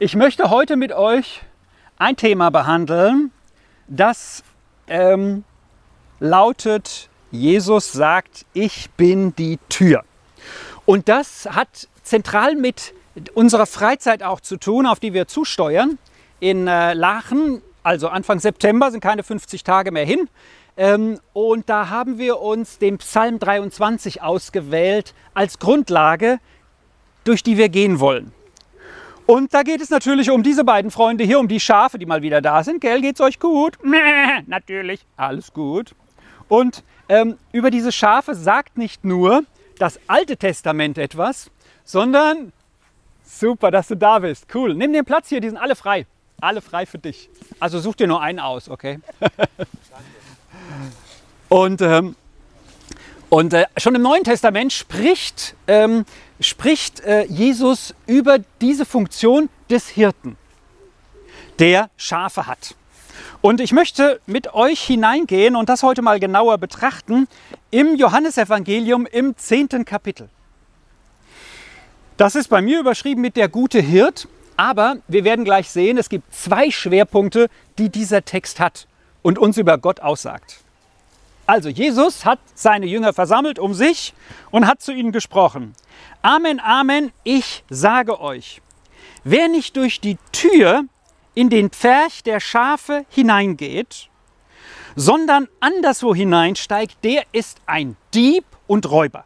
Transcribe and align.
Ich 0.00 0.16
möchte 0.16 0.50
heute 0.50 0.74
mit 0.74 0.92
euch 0.92 1.42
ein 1.98 2.16
Thema 2.16 2.50
behandeln, 2.50 3.30
das 3.86 4.42
ähm, 4.88 5.44
lautet, 6.18 7.08
Jesus 7.30 7.92
sagt, 7.92 8.44
ich 8.54 8.90
bin 8.90 9.36
die 9.36 9.60
Tür. 9.68 10.02
Und 10.84 11.08
das 11.08 11.46
hat 11.48 11.86
zentral 12.02 12.56
mit 12.56 12.92
unserer 13.34 13.66
Freizeit 13.66 14.24
auch 14.24 14.40
zu 14.40 14.56
tun, 14.56 14.86
auf 14.86 14.98
die 14.98 15.12
wir 15.12 15.28
zusteuern. 15.28 15.96
In 16.40 16.66
äh, 16.66 16.94
Lachen, 16.94 17.62
also 17.84 18.08
Anfang 18.08 18.40
September, 18.40 18.90
sind 18.90 19.00
keine 19.00 19.22
50 19.22 19.62
Tage 19.62 19.92
mehr 19.92 20.04
hin. 20.04 20.28
Ähm, 20.76 21.20
und 21.32 21.70
da 21.70 21.88
haben 21.88 22.18
wir 22.18 22.40
uns 22.40 22.78
den 22.78 22.98
Psalm 22.98 23.38
23 23.38 24.22
ausgewählt 24.22 25.14
als 25.34 25.60
Grundlage, 25.60 26.40
durch 27.22 27.44
die 27.44 27.56
wir 27.56 27.68
gehen 27.68 28.00
wollen. 28.00 28.32
Und 29.26 29.54
da 29.54 29.62
geht 29.62 29.80
es 29.80 29.90
natürlich 29.90 30.30
um 30.30 30.42
diese 30.42 30.64
beiden 30.64 30.90
Freunde 30.90 31.24
hier, 31.24 31.38
um 31.38 31.48
die 31.48 31.60
Schafe, 31.60 31.98
die 31.98 32.06
mal 32.06 32.22
wieder 32.22 32.42
da 32.42 32.62
sind. 32.62 32.80
Gell, 32.80 33.00
geht's 33.00 33.20
euch 33.20 33.40
gut? 33.40 33.78
Mäh, 33.82 34.42
natürlich, 34.46 35.04
alles 35.16 35.52
gut. 35.52 35.94
Und 36.48 36.84
ähm, 37.08 37.38
über 37.52 37.70
diese 37.70 37.90
Schafe 37.90 38.34
sagt 38.34 38.76
nicht 38.76 39.04
nur 39.04 39.44
das 39.78 39.98
Alte 40.06 40.36
Testament 40.36 40.98
etwas, 40.98 41.50
sondern 41.84 42.52
super, 43.24 43.70
dass 43.70 43.88
du 43.88 43.96
da 43.96 44.18
bist. 44.18 44.46
Cool. 44.54 44.74
Nimm 44.74 44.92
den 44.92 45.04
Platz 45.04 45.28
hier, 45.28 45.40
die 45.40 45.48
sind 45.48 45.58
alle 45.58 45.74
frei. 45.74 46.06
Alle 46.40 46.60
frei 46.60 46.84
für 46.84 46.98
dich. 46.98 47.30
Also 47.60 47.78
such 47.78 47.94
dir 47.94 48.06
nur 48.06 48.20
einen 48.20 48.40
aus, 48.40 48.68
okay? 48.68 49.00
Und 51.48 51.80
ähm, 51.80 52.16
und 53.34 53.52
äh, 53.52 53.66
schon 53.76 53.96
im 53.96 54.02
Neuen 54.02 54.22
Testament 54.22 54.72
spricht, 54.72 55.56
ähm, 55.66 56.04
spricht 56.38 57.00
äh, 57.00 57.24
Jesus 57.24 57.92
über 58.06 58.38
diese 58.60 58.86
Funktion 58.86 59.48
des 59.68 59.88
Hirten, 59.88 60.36
der 61.58 61.90
Schafe 61.96 62.46
hat. 62.46 62.76
Und 63.40 63.60
ich 63.60 63.72
möchte 63.72 64.20
mit 64.26 64.54
euch 64.54 64.80
hineingehen 64.80 65.56
und 65.56 65.68
das 65.68 65.82
heute 65.82 66.00
mal 66.00 66.20
genauer 66.20 66.58
betrachten 66.58 67.26
im 67.72 67.96
Johannesevangelium 67.96 69.04
im 69.04 69.36
zehnten 69.36 69.84
Kapitel. 69.84 70.28
Das 72.16 72.36
ist 72.36 72.46
bei 72.46 72.62
mir 72.62 72.78
überschrieben 72.78 73.20
mit 73.20 73.36
der 73.36 73.48
gute 73.48 73.80
Hirt, 73.80 74.28
aber 74.56 74.98
wir 75.08 75.24
werden 75.24 75.44
gleich 75.44 75.70
sehen, 75.70 75.98
es 75.98 76.08
gibt 76.08 76.32
zwei 76.32 76.70
Schwerpunkte, 76.70 77.48
die 77.78 77.88
dieser 77.88 78.24
Text 78.24 78.60
hat 78.60 78.86
und 79.22 79.40
uns 79.40 79.56
über 79.56 79.76
Gott 79.76 79.98
aussagt. 79.98 80.63
Also 81.46 81.68
Jesus 81.68 82.24
hat 82.24 82.38
seine 82.54 82.86
Jünger 82.86 83.12
versammelt 83.12 83.58
um 83.58 83.74
sich 83.74 84.14
und 84.50 84.66
hat 84.66 84.80
zu 84.80 84.92
ihnen 84.92 85.12
gesprochen. 85.12 85.74
Amen, 86.22 86.58
Amen, 86.60 87.12
ich 87.22 87.64
sage 87.68 88.20
euch, 88.20 88.62
wer 89.24 89.48
nicht 89.48 89.76
durch 89.76 90.00
die 90.00 90.16
Tür 90.32 90.84
in 91.34 91.50
den 91.50 91.70
Pferch 91.70 92.22
der 92.22 92.40
Schafe 92.40 93.04
hineingeht, 93.10 94.08
sondern 94.96 95.48
anderswo 95.60 96.14
hineinsteigt, 96.14 96.96
der 97.02 97.24
ist 97.32 97.58
ein 97.66 97.96
Dieb 98.14 98.44
und 98.66 98.90
Räuber. 98.90 99.24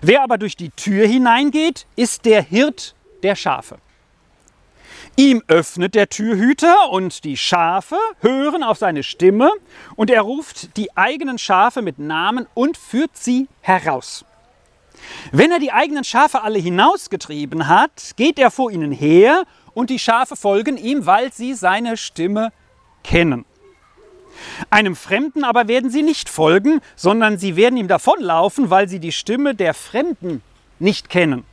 Wer 0.00 0.22
aber 0.22 0.38
durch 0.38 0.56
die 0.56 0.70
Tür 0.70 1.06
hineingeht, 1.06 1.86
ist 1.96 2.24
der 2.24 2.42
Hirt 2.42 2.94
der 3.22 3.34
Schafe. 3.34 3.78
Ihm 5.16 5.42
öffnet 5.46 5.94
der 5.94 6.08
Türhüter 6.08 6.90
und 6.90 7.22
die 7.22 7.36
Schafe 7.36 7.96
hören 8.20 8.64
auf 8.64 8.78
seine 8.78 9.04
Stimme 9.04 9.48
und 9.94 10.10
er 10.10 10.22
ruft 10.22 10.76
die 10.76 10.96
eigenen 10.96 11.38
Schafe 11.38 11.82
mit 11.82 12.00
Namen 12.00 12.48
und 12.54 12.76
führt 12.76 13.16
sie 13.16 13.46
heraus. 13.60 14.24
Wenn 15.30 15.52
er 15.52 15.60
die 15.60 15.70
eigenen 15.70 16.02
Schafe 16.02 16.42
alle 16.42 16.58
hinausgetrieben 16.58 17.68
hat, 17.68 18.12
geht 18.16 18.40
er 18.40 18.50
vor 18.50 18.72
ihnen 18.72 18.90
her 18.90 19.44
und 19.72 19.90
die 19.90 20.00
Schafe 20.00 20.34
folgen 20.34 20.76
ihm, 20.76 21.06
weil 21.06 21.32
sie 21.32 21.54
seine 21.54 21.96
Stimme 21.96 22.52
kennen. 23.04 23.44
Einem 24.70 24.96
Fremden 24.96 25.44
aber 25.44 25.68
werden 25.68 25.90
sie 25.90 26.02
nicht 26.02 26.28
folgen, 26.28 26.80
sondern 26.96 27.38
sie 27.38 27.54
werden 27.54 27.76
ihm 27.76 27.86
davonlaufen, 27.86 28.68
weil 28.68 28.88
sie 28.88 28.98
die 28.98 29.12
Stimme 29.12 29.54
der 29.54 29.74
Fremden 29.74 30.42
nicht 30.80 31.08
kennen. 31.08 31.44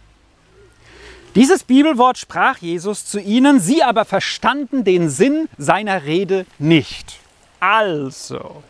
Dieses 1.35 1.63
Bibelwort 1.63 2.17
sprach 2.17 2.57
Jesus 2.57 3.05
zu 3.05 3.19
ihnen, 3.19 3.61
sie 3.61 3.83
aber 3.83 4.03
verstanden 4.03 4.83
den 4.83 5.09
Sinn 5.09 5.47
seiner 5.57 6.03
Rede 6.03 6.45
nicht. 6.59 7.19
Also, 7.61 8.63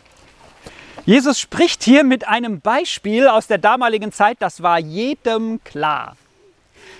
Jesus 1.04 1.40
spricht 1.40 1.82
hier 1.82 2.04
mit 2.04 2.28
einem 2.28 2.60
Beispiel 2.60 3.26
aus 3.26 3.48
der 3.48 3.58
damaligen 3.58 4.12
Zeit, 4.12 4.36
das 4.38 4.62
war 4.62 4.78
jedem 4.78 5.62
klar. 5.64 6.16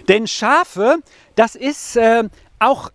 Denn 0.08 0.26
Schafe, 0.26 0.98
das 1.36 1.54
ist 1.54 1.96
äh, 1.96 2.24
auch 2.58 2.90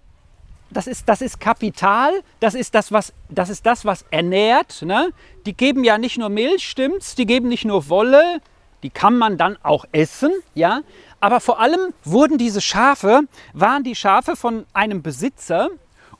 das 0.69 0.87
ist, 0.87 1.07
das 1.07 1.21
ist 1.21 1.39
Kapital, 1.39 2.11
das 2.41 2.53
ist 2.53 2.75
das, 2.75 2.91
was, 2.91 3.13
das 3.29 3.47
ist 3.49 3.65
das, 3.65 3.85
was 3.85 4.03
ernährt. 4.11 4.81
Ne? 4.81 5.13
Die 5.45 5.53
geben 5.53 5.85
ja 5.85 5.97
nicht 5.97 6.17
nur 6.17 6.27
Milch, 6.27 6.67
stimmt's? 6.67 7.15
Die 7.15 7.25
geben 7.25 7.47
nicht 7.47 7.63
nur 7.63 7.87
Wolle, 7.87 8.41
die 8.83 8.89
kann 8.89 9.17
man 9.17 9.37
dann 9.37 9.57
auch 9.63 9.85
essen, 9.91 10.31
ja. 10.53 10.81
Aber 11.19 11.39
vor 11.39 11.59
allem 11.59 11.93
wurden 12.03 12.37
diese 12.37 12.61
Schafe, 12.61 13.21
waren 13.53 13.83
die 13.83 13.95
Schafe 13.95 14.35
von 14.35 14.65
einem 14.73 15.01
Besitzer 15.01 15.69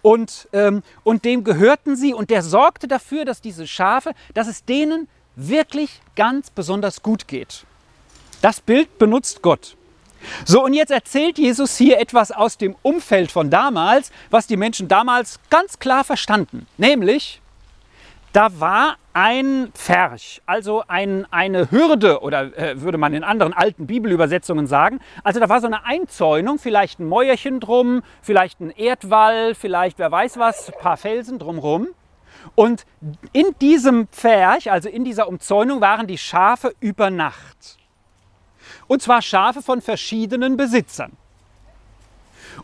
und, 0.02 0.48
ähm, 0.54 0.84
und 1.04 1.26
dem 1.26 1.44
gehörten 1.44 1.96
sie 1.96 2.14
und 2.14 2.30
der 2.30 2.42
sorgte 2.42 2.88
dafür, 2.88 3.26
dass 3.26 3.42
diese 3.42 3.68
Schafe, 3.68 4.14
dass 4.34 4.48
es 4.48 4.66
denen 4.66 5.08
wirklich 5.36 6.02
ganz 6.16 6.50
besonders 6.50 7.04
gut 7.04 7.28
geht. 7.28 7.66
Das 8.42 8.60
Bild 8.60 8.98
benutzt 8.98 9.42
Gott. 9.42 9.76
So, 10.46 10.64
und 10.64 10.74
jetzt 10.74 10.92
erzählt 10.92 11.38
Jesus 11.38 11.78
hier 11.78 12.00
etwas 12.00 12.32
aus 12.32 12.58
dem 12.58 12.76
Umfeld 12.82 13.32
von 13.32 13.50
damals, 13.50 14.12
was 14.30 14.48
die 14.48 14.58
Menschen 14.58 14.88
damals 14.88 15.40
ganz 15.50 15.80
klar 15.80 16.04
verstanden. 16.04 16.68
Nämlich, 16.78 17.42
da 18.38 18.60
war 18.60 18.98
ein 19.14 19.72
Pferch, 19.74 20.44
also 20.46 20.84
ein, 20.88 21.26
eine 21.32 21.72
Hürde 21.72 22.22
oder 22.22 22.56
äh, 22.56 22.80
würde 22.80 23.00
man 23.00 23.16
in 23.16 23.24
anderen 23.24 23.52
alten 23.52 23.88
Bibelübersetzungen 23.88 24.68
sagen. 24.68 25.00
Also 25.24 25.40
da 25.40 25.50
war 25.50 25.60
so 25.60 25.66
eine 25.66 25.86
Einzäunung, 25.86 26.60
vielleicht 26.60 27.00
ein 27.00 27.08
Mäuerchen 27.08 27.60
drum, 27.60 28.04
vielleicht 28.22 28.60
ein 28.60 28.70
Erdwall, 28.70 29.56
vielleicht 29.56 29.98
wer 29.98 30.12
weiß 30.12 30.38
was, 30.38 30.70
ein 30.72 30.80
paar 30.80 30.98
Felsen 30.98 31.40
drumherum. 31.40 31.88
Und 32.54 32.86
in 33.34 33.56
diesem 33.60 34.08
Pferch, 34.10 34.72
also 34.72 34.88
in 34.88 35.04
dieser 35.04 35.28
Umzäunung, 35.28 35.82
waren 35.82 36.06
die 36.06 36.20
Schafe 36.20 36.76
über 36.80 37.10
Nacht. 37.10 37.80
Und 38.86 39.02
zwar 39.02 39.24
Schafe 39.24 39.64
von 39.64 39.82
verschiedenen 39.82 40.58
Besitzern. 40.58 41.14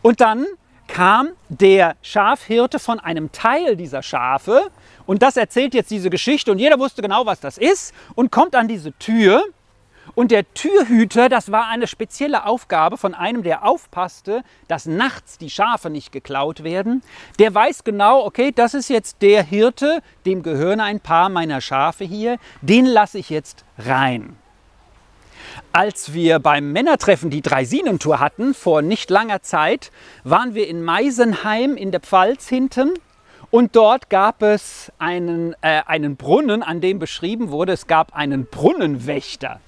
Und 0.04 0.22
dann 0.22 0.46
kam 0.94 1.30
der 1.50 1.96
Schafhirte 2.04 2.78
von 2.78 3.00
einem 3.00 3.32
Teil 3.32 3.76
dieser 3.76 4.04
Schafe 4.04 4.70
und 5.08 5.24
das 5.24 5.38
erzählt 5.38 5.74
jetzt 5.74 5.90
diese 5.90 6.12
Geschichte 6.12 6.52
und 6.52 6.60
jeder 6.60 6.78
wusste 6.78 7.02
genau, 7.02 7.26
was 7.26 7.40
das 7.40 7.58
ist 7.58 7.96
und 8.14 8.32
kommt 8.32 8.56
an 8.56 8.68
diese 8.68 8.92
Tür. 9.00 9.44
Und 10.14 10.30
der 10.30 10.54
Türhüter, 10.54 11.30
das 11.30 11.52
war 11.52 11.68
eine 11.68 11.88
spezielle 11.88 12.46
Aufgabe 12.46 12.98
von 12.98 13.16
einem, 13.16 13.42
der 13.42 13.66
aufpasste, 13.66 14.44
dass 14.68 14.86
nachts 14.86 15.40
die 15.40 15.50
Schafe 15.50 15.90
nicht 15.90 16.12
geklaut 16.12 16.64
werden. 16.64 17.02
Der 17.40 17.56
weiß 17.56 17.84
genau, 17.84 18.24
okay, 18.24 18.52
das 18.54 18.76
ist 18.76 18.90
jetzt 18.90 19.24
der 19.24 19.42
Hirte, 19.42 20.04
dem 20.28 20.44
gehören 20.44 20.80
ein 20.80 21.00
paar 21.00 21.30
meiner 21.30 21.62
Schafe 21.62 22.04
hier, 22.04 22.38
den 22.62 22.86
lasse 22.86 23.18
ich 23.18 23.32
jetzt 23.32 23.66
rein. 23.80 24.36
Als 25.72 26.14
wir 26.14 26.40
beim 26.40 26.72
Männertreffen 26.72 27.30
die 27.30 27.42
Dreisinentour 27.42 28.20
hatten, 28.20 28.54
vor 28.54 28.82
nicht 28.82 29.10
langer 29.10 29.42
Zeit, 29.42 29.92
waren 30.24 30.54
wir 30.54 30.68
in 30.68 30.84
Meisenheim 30.84 31.76
in 31.76 31.92
der 31.92 32.02
Pfalz 32.02 32.48
hinten 32.48 32.94
und 33.54 33.76
dort 33.76 34.10
gab 34.10 34.42
es 34.42 34.92
einen, 34.98 35.54
äh, 35.62 35.84
einen 35.86 36.16
Brunnen, 36.16 36.64
an 36.64 36.82
dem 36.82 36.98
beschrieben 36.98 37.52
wurde, 37.52 37.74
es 37.74 37.86
gab 37.86 38.16
einen 38.16 38.48
Brunnenwächter. 38.48 39.60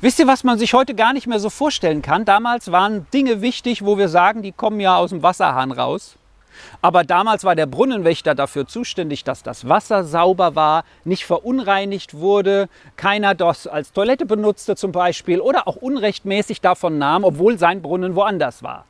Wisst 0.00 0.20
ihr, 0.20 0.28
was 0.28 0.44
man 0.44 0.58
sich 0.58 0.74
heute 0.74 0.94
gar 0.94 1.12
nicht 1.12 1.26
mehr 1.26 1.40
so 1.40 1.50
vorstellen 1.50 2.02
kann? 2.02 2.24
Damals 2.24 2.70
waren 2.70 3.08
Dinge 3.12 3.42
wichtig, 3.42 3.84
wo 3.84 3.98
wir 3.98 4.08
sagen, 4.08 4.42
die 4.42 4.52
kommen 4.52 4.78
ja 4.78 4.96
aus 4.96 5.10
dem 5.10 5.24
Wasserhahn 5.24 5.72
raus. 5.72 6.17
Aber 6.82 7.04
damals 7.04 7.44
war 7.44 7.54
der 7.54 7.66
Brunnenwächter 7.66 8.34
dafür 8.34 8.66
zuständig, 8.66 9.24
dass 9.24 9.42
das 9.42 9.68
Wasser 9.68 10.04
sauber 10.04 10.54
war, 10.54 10.84
nicht 11.04 11.24
verunreinigt 11.24 12.14
wurde, 12.14 12.68
keiner 12.96 13.34
das 13.34 13.66
als 13.66 13.92
Toilette 13.92 14.26
benutzte 14.26 14.76
zum 14.76 14.92
Beispiel 14.92 15.40
oder 15.40 15.68
auch 15.68 15.76
unrechtmäßig 15.76 16.60
davon 16.60 16.98
nahm, 16.98 17.24
obwohl 17.24 17.58
sein 17.58 17.82
Brunnen 17.82 18.14
woanders 18.14 18.62
war. 18.62 18.84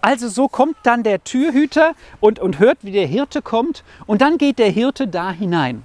Also 0.00 0.28
so 0.28 0.48
kommt 0.48 0.76
dann 0.84 1.02
der 1.02 1.24
Türhüter 1.24 1.92
und, 2.20 2.38
und 2.38 2.58
hört, 2.58 2.78
wie 2.82 2.92
der 2.92 3.06
Hirte 3.06 3.42
kommt 3.42 3.82
und 4.06 4.20
dann 4.20 4.38
geht 4.38 4.58
der 4.58 4.70
Hirte 4.70 5.08
da 5.08 5.32
hinein. 5.32 5.84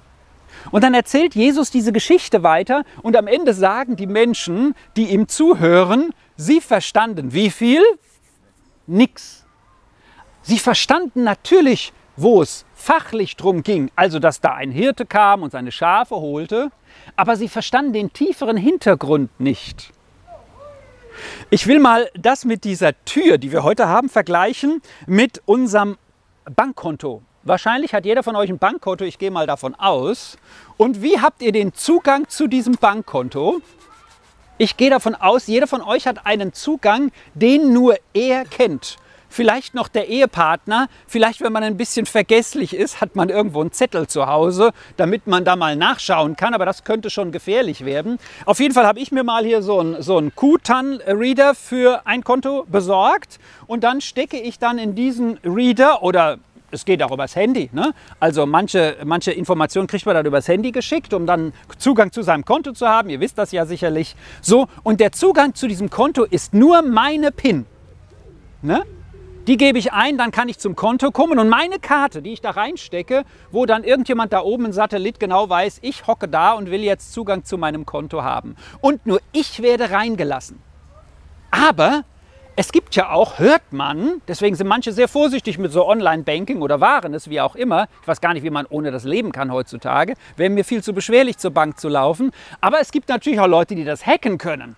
Und 0.70 0.84
dann 0.84 0.94
erzählt 0.94 1.34
Jesus 1.34 1.70
diese 1.70 1.92
Geschichte 1.92 2.42
weiter 2.42 2.84
und 3.02 3.16
am 3.16 3.26
Ende 3.26 3.54
sagen 3.54 3.96
die 3.96 4.06
Menschen, 4.06 4.74
die 4.96 5.10
ihm 5.10 5.28
zuhören, 5.28 6.14
sie 6.36 6.60
verstanden 6.60 7.32
wie 7.32 7.50
viel? 7.50 7.82
Nix. 8.86 9.43
Sie 10.46 10.58
verstanden 10.58 11.24
natürlich, 11.24 11.94
wo 12.16 12.42
es 12.42 12.66
fachlich 12.74 13.36
drum 13.36 13.62
ging, 13.62 13.90
also 13.96 14.18
dass 14.18 14.42
da 14.42 14.52
ein 14.52 14.70
Hirte 14.70 15.06
kam 15.06 15.42
und 15.42 15.50
seine 15.50 15.72
Schafe 15.72 16.16
holte, 16.16 16.70
aber 17.16 17.36
sie 17.36 17.48
verstanden 17.48 17.94
den 17.94 18.12
tieferen 18.12 18.58
Hintergrund 18.58 19.40
nicht. 19.40 19.90
Ich 21.48 21.66
will 21.66 21.80
mal 21.80 22.10
das 22.14 22.44
mit 22.44 22.64
dieser 22.64 22.92
Tür, 23.06 23.38
die 23.38 23.52
wir 23.52 23.62
heute 23.62 23.88
haben, 23.88 24.10
vergleichen 24.10 24.82
mit 25.06 25.40
unserem 25.46 25.96
Bankkonto. 26.44 27.22
Wahrscheinlich 27.42 27.94
hat 27.94 28.04
jeder 28.04 28.22
von 28.22 28.36
euch 28.36 28.50
ein 28.50 28.58
Bankkonto, 28.58 29.04
ich 29.04 29.18
gehe 29.18 29.30
mal 29.30 29.46
davon 29.46 29.74
aus. 29.74 30.36
Und 30.76 31.00
wie 31.00 31.20
habt 31.20 31.40
ihr 31.40 31.52
den 31.52 31.72
Zugang 31.72 32.28
zu 32.28 32.48
diesem 32.48 32.74
Bankkonto? 32.74 33.62
Ich 34.58 34.76
gehe 34.76 34.90
davon 34.90 35.14
aus, 35.14 35.46
jeder 35.46 35.66
von 35.66 35.80
euch 35.80 36.06
hat 36.06 36.26
einen 36.26 36.52
Zugang, 36.52 37.12
den 37.34 37.72
nur 37.72 37.96
er 38.12 38.44
kennt 38.44 38.98
vielleicht 39.34 39.74
noch 39.74 39.88
der 39.88 40.08
Ehepartner, 40.08 40.88
vielleicht 41.06 41.40
wenn 41.40 41.52
man 41.52 41.64
ein 41.64 41.76
bisschen 41.76 42.06
vergesslich 42.06 42.74
ist, 42.74 43.00
hat 43.00 43.16
man 43.16 43.28
irgendwo 43.28 43.60
einen 43.60 43.72
Zettel 43.72 44.06
zu 44.06 44.26
Hause, 44.26 44.70
damit 44.96 45.26
man 45.26 45.44
da 45.44 45.56
mal 45.56 45.76
nachschauen 45.76 46.36
kann, 46.36 46.54
aber 46.54 46.64
das 46.64 46.84
könnte 46.84 47.10
schon 47.10 47.32
gefährlich 47.32 47.84
werden. 47.84 48.18
Auf 48.46 48.60
jeden 48.60 48.74
Fall 48.74 48.86
habe 48.86 49.00
ich 49.00 49.10
mir 49.10 49.24
mal 49.24 49.44
hier 49.44 49.62
so 49.62 49.80
einen, 49.80 50.00
so 50.02 50.18
einen 50.18 50.34
Q-Tan-Reader 50.34 51.54
für 51.54 52.06
ein 52.06 52.22
Konto 52.22 52.64
besorgt 52.68 53.40
und 53.66 53.82
dann 53.82 54.00
stecke 54.00 54.38
ich 54.38 54.58
dann 54.58 54.78
in 54.78 54.94
diesen 54.94 55.38
Reader 55.44 56.02
oder 56.02 56.38
es 56.70 56.84
geht 56.84 57.02
auch 57.02 57.10
übers 57.10 57.34
Handy. 57.34 57.70
Ne? 57.72 57.92
Also 58.20 58.46
manche, 58.46 58.96
manche 59.04 59.32
Informationen 59.32 59.86
kriegt 59.86 60.06
man 60.06 60.14
dann 60.14 60.26
übers 60.26 60.46
Handy 60.48 60.70
geschickt, 60.70 61.12
um 61.12 61.26
dann 61.26 61.52
Zugang 61.78 62.12
zu 62.12 62.22
seinem 62.22 62.44
Konto 62.44 62.72
zu 62.72 62.88
haben. 62.88 63.10
Ihr 63.10 63.20
wisst 63.20 63.38
das 63.38 63.52
ja 63.52 63.66
sicherlich. 63.66 64.16
So, 64.40 64.66
und 64.82 65.00
der 65.00 65.12
Zugang 65.12 65.54
zu 65.54 65.66
diesem 65.66 65.90
Konto 65.90 66.24
ist 66.24 66.54
nur 66.54 66.82
meine 66.82 67.30
PIN. 67.30 67.66
Ne? 68.62 68.84
Die 69.46 69.58
gebe 69.58 69.78
ich 69.78 69.92
ein, 69.92 70.16
dann 70.16 70.30
kann 70.30 70.48
ich 70.48 70.58
zum 70.58 70.74
Konto 70.74 71.10
kommen 71.10 71.38
und 71.38 71.50
meine 71.50 71.78
Karte, 71.78 72.22
die 72.22 72.32
ich 72.32 72.40
da 72.40 72.52
reinstecke, 72.52 73.24
wo 73.50 73.66
dann 73.66 73.84
irgendjemand 73.84 74.32
da 74.32 74.40
oben 74.40 74.64
im 74.64 74.72
Satellit 74.72 75.20
genau 75.20 75.50
weiß, 75.50 75.80
ich 75.82 76.06
hocke 76.06 76.28
da 76.28 76.52
und 76.52 76.70
will 76.70 76.82
jetzt 76.82 77.12
Zugang 77.12 77.44
zu 77.44 77.58
meinem 77.58 77.84
Konto 77.84 78.22
haben. 78.22 78.56
Und 78.80 79.04
nur 79.04 79.20
ich 79.32 79.60
werde 79.60 79.90
reingelassen. 79.90 80.62
Aber 81.50 82.04
es 82.56 82.72
gibt 82.72 82.96
ja 82.96 83.10
auch, 83.10 83.38
hört 83.38 83.70
man, 83.70 84.22
deswegen 84.28 84.56
sind 84.56 84.66
manche 84.66 84.92
sehr 84.92 85.08
vorsichtig 85.08 85.58
mit 85.58 85.72
so 85.72 85.86
Online-Banking 85.86 86.62
oder 86.62 86.80
waren 86.80 87.12
es, 87.12 87.28
wie 87.28 87.42
auch 87.42 87.54
immer. 87.54 87.88
Ich 88.00 88.08
weiß 88.08 88.22
gar 88.22 88.32
nicht, 88.32 88.44
wie 88.44 88.50
man 88.50 88.64
ohne 88.64 88.92
das 88.92 89.04
leben 89.04 89.30
kann 89.30 89.52
heutzutage. 89.52 90.14
Wäre 90.38 90.48
mir 90.48 90.64
viel 90.64 90.82
zu 90.82 90.94
beschwerlich, 90.94 91.36
zur 91.36 91.50
Bank 91.50 91.78
zu 91.78 91.90
laufen. 91.90 92.30
Aber 92.62 92.80
es 92.80 92.90
gibt 92.90 93.10
natürlich 93.10 93.40
auch 93.40 93.46
Leute, 93.46 93.74
die 93.74 93.84
das 93.84 94.06
hacken 94.06 94.38
können 94.38 94.76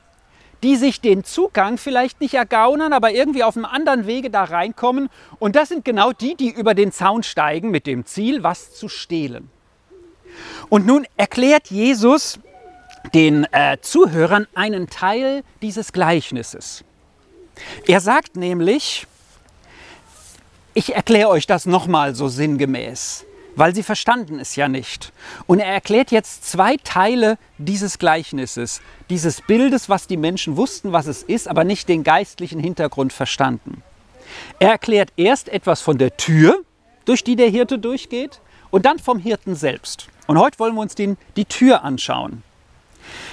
die 0.62 0.76
sich 0.76 1.00
den 1.00 1.24
Zugang 1.24 1.78
vielleicht 1.78 2.20
nicht 2.20 2.34
ergaunern, 2.34 2.92
aber 2.92 3.12
irgendwie 3.12 3.44
auf 3.44 3.56
einem 3.56 3.66
anderen 3.66 4.06
Wege 4.06 4.30
da 4.30 4.44
reinkommen. 4.44 5.08
Und 5.38 5.56
das 5.56 5.68
sind 5.68 5.84
genau 5.84 6.12
die, 6.12 6.34
die 6.34 6.50
über 6.50 6.74
den 6.74 6.92
Zaun 6.92 7.22
steigen 7.22 7.70
mit 7.70 7.86
dem 7.86 8.06
Ziel, 8.06 8.42
was 8.42 8.74
zu 8.74 8.88
stehlen. 8.88 9.50
Und 10.68 10.86
nun 10.86 11.06
erklärt 11.16 11.68
Jesus 11.70 12.38
den 13.14 13.44
äh, 13.52 13.78
Zuhörern 13.80 14.46
einen 14.54 14.88
Teil 14.88 15.42
dieses 15.62 15.92
Gleichnisses. 15.92 16.84
Er 17.86 18.00
sagt 18.00 18.36
nämlich, 18.36 19.06
ich 20.74 20.94
erkläre 20.94 21.28
euch 21.28 21.46
das 21.46 21.66
nochmal 21.66 22.14
so 22.14 22.28
sinngemäß 22.28 23.25
weil 23.56 23.74
sie 23.74 23.82
verstanden 23.82 24.38
es 24.38 24.54
ja 24.54 24.68
nicht. 24.68 25.12
Und 25.46 25.58
er 25.58 25.72
erklärt 25.72 26.12
jetzt 26.12 26.44
zwei 26.44 26.76
Teile 26.84 27.38
dieses 27.58 27.98
Gleichnisses, 27.98 28.80
dieses 29.10 29.40
Bildes, 29.40 29.88
was 29.88 30.06
die 30.06 30.18
Menschen 30.18 30.56
wussten, 30.56 30.92
was 30.92 31.06
es 31.06 31.22
ist, 31.22 31.48
aber 31.48 31.64
nicht 31.64 31.88
den 31.88 32.04
geistlichen 32.04 32.60
Hintergrund 32.60 33.12
verstanden. 33.12 33.82
Er 34.58 34.70
erklärt 34.70 35.12
erst 35.16 35.48
etwas 35.48 35.80
von 35.80 35.98
der 35.98 36.16
Tür, 36.16 36.62
durch 37.06 37.24
die 37.24 37.36
der 37.36 37.48
Hirte 37.48 37.78
durchgeht, 37.78 38.40
und 38.70 38.84
dann 38.84 38.98
vom 38.98 39.18
Hirten 39.18 39.54
selbst. 39.54 40.08
Und 40.26 40.38
heute 40.38 40.58
wollen 40.58 40.74
wir 40.74 40.82
uns 40.82 40.94
den, 40.94 41.16
die 41.36 41.44
Tür 41.44 41.82
anschauen. 41.82 42.42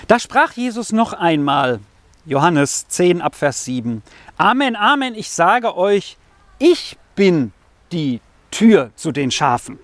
Da 0.08 0.20
sprach 0.20 0.54
Jesus 0.54 0.92
noch 0.92 1.14
einmal, 1.14 1.80
Johannes 2.26 2.88
10 2.88 3.22
ab 3.22 3.36
Vers 3.36 3.66
7, 3.66 4.04
Amen, 4.38 4.76
Amen, 4.76 5.16
ich 5.16 5.30
sage 5.32 5.76
euch, 5.76 6.18
ich 6.60 6.98
bin 7.16 7.52
die 7.92 8.22
Tür 8.52 8.92
zu 8.96 9.12
den 9.12 9.32
Schafen. 9.32 9.80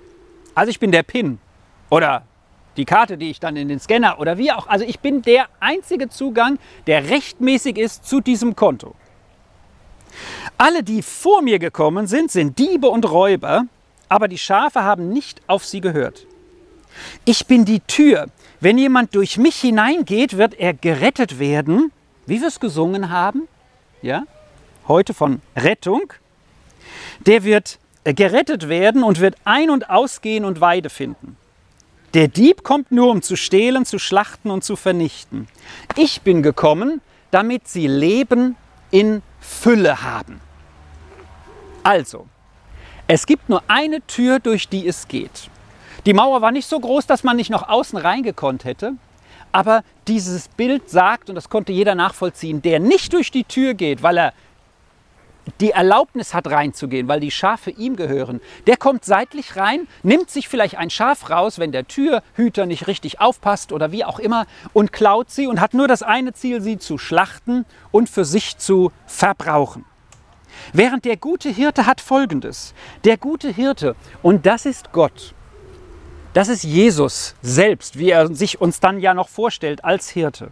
Also 0.55 0.69
ich 0.69 0.79
bin 0.79 0.91
der 0.91 1.03
PIN 1.03 1.39
oder 1.89 2.23
die 2.77 2.85
Karte, 2.85 3.17
die 3.17 3.29
ich 3.29 3.39
dann 3.39 3.55
in 3.57 3.67
den 3.67 3.79
Scanner 3.79 4.19
oder 4.19 4.37
wie 4.37 4.51
auch. 4.51 4.67
Also 4.67 4.85
ich 4.85 4.99
bin 4.99 5.21
der 5.21 5.47
einzige 5.59 6.09
Zugang, 6.09 6.59
der 6.87 7.09
rechtmäßig 7.09 7.77
ist 7.77 8.05
zu 8.05 8.21
diesem 8.21 8.55
Konto. 8.55 8.95
Alle, 10.57 10.83
die 10.83 11.01
vor 11.01 11.41
mir 11.41 11.59
gekommen 11.59 12.07
sind, 12.07 12.31
sind 12.31 12.57
Diebe 12.57 12.89
und 12.89 13.09
Räuber, 13.09 13.65
aber 14.07 14.27
die 14.27 14.37
Schafe 14.37 14.83
haben 14.83 15.09
nicht 15.09 15.41
auf 15.47 15.65
sie 15.65 15.81
gehört. 15.81 16.25
Ich 17.25 17.45
bin 17.45 17.65
die 17.65 17.81
Tür. 17.81 18.27
Wenn 18.59 18.77
jemand 18.77 19.15
durch 19.15 19.37
mich 19.37 19.55
hineingeht, 19.57 20.37
wird 20.37 20.55
er 20.55 20.73
gerettet 20.73 21.39
werden, 21.39 21.91
wie 22.25 22.41
wir 22.41 22.47
es 22.47 22.59
gesungen 22.59 23.09
haben. 23.09 23.47
Ja? 24.01 24.23
Heute 24.87 25.13
von 25.13 25.41
Rettung. 25.55 26.11
Der 27.25 27.43
wird 27.43 27.79
gerettet 28.03 28.69
werden 28.69 29.03
und 29.03 29.19
wird 29.19 29.35
ein- 29.45 29.69
und 29.69 29.89
ausgehen 29.89 30.45
und 30.45 30.61
Weide 30.61 30.89
finden. 30.89 31.37
Der 32.13 32.27
Dieb 32.27 32.63
kommt 32.63 32.91
nur, 32.91 33.11
um 33.11 33.21
zu 33.21 33.35
stehlen, 33.35 33.85
zu 33.85 33.99
schlachten 33.99 34.49
und 34.49 34.63
zu 34.63 34.75
vernichten. 34.75 35.47
Ich 35.95 36.21
bin 36.21 36.41
gekommen, 36.41 37.01
damit 37.29 37.67
sie 37.67 37.87
Leben 37.87 38.55
in 38.89 39.21
Fülle 39.39 40.01
haben. 40.01 40.41
Also, 41.83 42.27
es 43.07 43.25
gibt 43.25 43.49
nur 43.49 43.63
eine 43.67 44.05
Tür, 44.07 44.39
durch 44.39 44.67
die 44.67 44.87
es 44.87 45.07
geht. 45.07 45.49
Die 46.05 46.13
Mauer 46.13 46.41
war 46.41 46.51
nicht 46.51 46.67
so 46.67 46.79
groß, 46.79 47.05
dass 47.05 47.23
man 47.23 47.35
nicht 47.35 47.49
noch 47.49 47.67
außen 47.67 47.97
reingekonnt 47.97 48.65
hätte. 48.65 48.93
Aber 49.51 49.83
dieses 50.07 50.47
Bild 50.47 50.89
sagt, 50.89 51.29
und 51.29 51.35
das 51.35 51.49
konnte 51.49 51.71
jeder 51.71 51.95
nachvollziehen, 51.95 52.61
der 52.61 52.79
nicht 52.79 53.13
durch 53.13 53.31
die 53.31 53.43
Tür 53.43 53.73
geht, 53.73 54.03
weil 54.03 54.17
er 54.17 54.33
die 55.59 55.71
Erlaubnis 55.71 56.33
hat 56.33 56.47
reinzugehen, 56.47 57.07
weil 57.07 57.19
die 57.19 57.31
Schafe 57.31 57.71
ihm 57.71 57.95
gehören, 57.95 58.41
der 58.67 58.77
kommt 58.77 59.05
seitlich 59.05 59.55
rein, 59.55 59.87
nimmt 60.03 60.29
sich 60.29 60.47
vielleicht 60.47 60.77
ein 60.77 60.89
Schaf 60.89 61.29
raus, 61.29 61.59
wenn 61.59 61.71
der 61.71 61.87
Türhüter 61.87 62.65
nicht 62.65 62.87
richtig 62.87 63.19
aufpasst 63.19 63.71
oder 63.71 63.91
wie 63.91 64.05
auch 64.05 64.19
immer 64.19 64.45
und 64.73 64.91
klaut 64.91 65.29
sie 65.29 65.47
und 65.47 65.61
hat 65.61 65.73
nur 65.73 65.87
das 65.87 66.03
eine 66.03 66.33
Ziel, 66.33 66.61
sie 66.61 66.77
zu 66.77 66.97
schlachten 66.97 67.65
und 67.91 68.09
für 68.09 68.25
sich 68.25 68.57
zu 68.57 68.91
verbrauchen. 69.05 69.85
Während 70.73 71.05
der 71.05 71.17
gute 71.17 71.49
Hirte 71.49 71.85
hat 71.85 72.01
Folgendes. 72.01 72.73
Der 73.03 73.17
gute 73.17 73.49
Hirte, 73.49 73.95
und 74.21 74.45
das 74.45 74.65
ist 74.65 74.91
Gott, 74.91 75.33
das 76.33 76.47
ist 76.47 76.63
Jesus 76.63 77.35
selbst, 77.41 77.97
wie 77.97 78.11
er 78.11 78.33
sich 78.33 78.61
uns 78.61 78.79
dann 78.79 78.99
ja 78.99 79.13
noch 79.13 79.29
vorstellt 79.29 79.83
als 79.83 80.09
Hirte. 80.09 80.51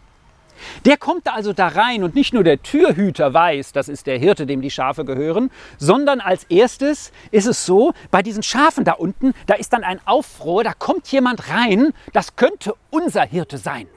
Der 0.85 0.97
kommt 0.97 1.31
also 1.33 1.53
da 1.53 1.67
rein 1.67 2.03
und 2.03 2.15
nicht 2.15 2.33
nur 2.33 2.43
der 2.43 2.61
Türhüter 2.61 3.33
weiß, 3.33 3.71
das 3.71 3.89
ist 3.89 4.07
der 4.07 4.17
Hirte, 4.17 4.45
dem 4.45 4.61
die 4.61 4.71
Schafe 4.71 5.05
gehören, 5.05 5.51
sondern 5.77 6.19
als 6.19 6.43
erstes 6.45 7.11
ist 7.31 7.47
es 7.47 7.65
so, 7.65 7.93
bei 8.11 8.21
diesen 8.21 8.43
Schafen 8.43 8.83
da 8.83 8.93
unten, 8.93 9.33
da 9.45 9.55
ist 9.55 9.73
dann 9.73 9.83
ein 9.83 9.99
Aufruhr, 10.05 10.63
da 10.63 10.73
kommt 10.73 11.07
jemand 11.07 11.49
rein, 11.49 11.93
das 12.13 12.35
könnte 12.35 12.73
unser 12.89 13.23
Hirte 13.23 13.57
sein. 13.57 13.87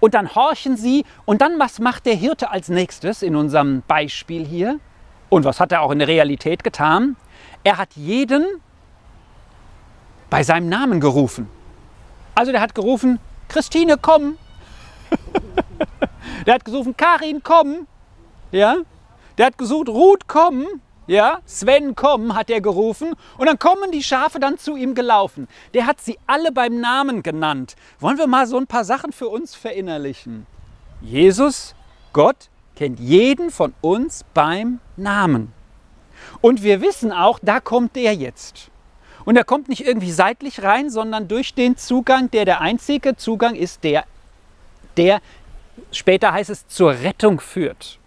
Und 0.00 0.14
dann 0.14 0.34
horchen 0.34 0.76
sie 0.76 1.04
und 1.24 1.40
dann 1.40 1.58
was 1.58 1.78
macht 1.78 2.06
der 2.06 2.14
Hirte 2.14 2.50
als 2.50 2.68
nächstes 2.68 3.22
in 3.22 3.34
unserem 3.36 3.82
Beispiel 3.86 4.46
hier? 4.46 4.78
Und 5.28 5.44
was 5.44 5.60
hat 5.60 5.72
er 5.72 5.82
auch 5.82 5.90
in 5.90 5.98
der 5.98 6.08
Realität 6.08 6.64
getan? 6.64 7.16
Er 7.64 7.78
hat 7.78 7.90
jeden 7.96 8.46
bei 10.30 10.42
seinem 10.42 10.68
Namen 10.68 11.00
gerufen. 11.00 11.48
Also 12.34 12.52
der 12.52 12.60
hat 12.60 12.74
gerufen, 12.74 13.18
Christine, 13.48 13.96
komm, 14.00 14.36
der 16.46 16.54
hat 16.54 16.64
gesucht, 16.64 16.96
Karin, 16.96 17.42
komm. 17.42 17.86
Ja? 18.52 18.76
Der 19.36 19.46
hat 19.46 19.58
gesucht, 19.58 19.88
Ruth, 19.88 20.26
komm. 20.26 20.66
Ja? 21.06 21.40
Sven, 21.46 21.94
komm, 21.94 22.34
hat 22.34 22.50
er 22.50 22.60
gerufen. 22.60 23.14
Und 23.38 23.46
dann 23.46 23.58
kommen 23.58 23.90
die 23.92 24.02
Schafe 24.02 24.38
dann 24.38 24.58
zu 24.58 24.76
ihm 24.76 24.94
gelaufen. 24.94 25.48
Der 25.74 25.86
hat 25.86 26.00
sie 26.00 26.18
alle 26.26 26.52
beim 26.52 26.80
Namen 26.80 27.22
genannt. 27.22 27.76
Wollen 28.00 28.18
wir 28.18 28.26
mal 28.26 28.46
so 28.46 28.58
ein 28.58 28.66
paar 28.66 28.84
Sachen 28.84 29.12
für 29.12 29.28
uns 29.28 29.54
verinnerlichen? 29.54 30.46
Jesus, 31.00 31.74
Gott, 32.12 32.48
kennt 32.76 33.00
jeden 33.00 33.50
von 33.50 33.74
uns 33.80 34.24
beim 34.34 34.80
Namen. 34.96 35.52
Und 36.40 36.62
wir 36.62 36.80
wissen 36.80 37.12
auch, 37.12 37.38
da 37.40 37.60
kommt 37.60 37.96
der 37.96 38.14
jetzt. 38.14 38.70
Und 39.24 39.36
er 39.36 39.44
kommt 39.44 39.68
nicht 39.68 39.86
irgendwie 39.86 40.10
seitlich 40.10 40.62
rein, 40.62 40.90
sondern 40.90 41.28
durch 41.28 41.54
den 41.54 41.76
Zugang, 41.76 42.30
der 42.30 42.44
der 42.44 42.60
einzige 42.60 43.16
Zugang 43.16 43.54
ist, 43.54 43.84
der 43.84 44.04
der 44.96 45.20
später 45.92 46.32
heißt 46.32 46.50
es 46.50 46.66
zur 46.68 46.92
Rettung 46.92 47.40
führt. 47.40 47.98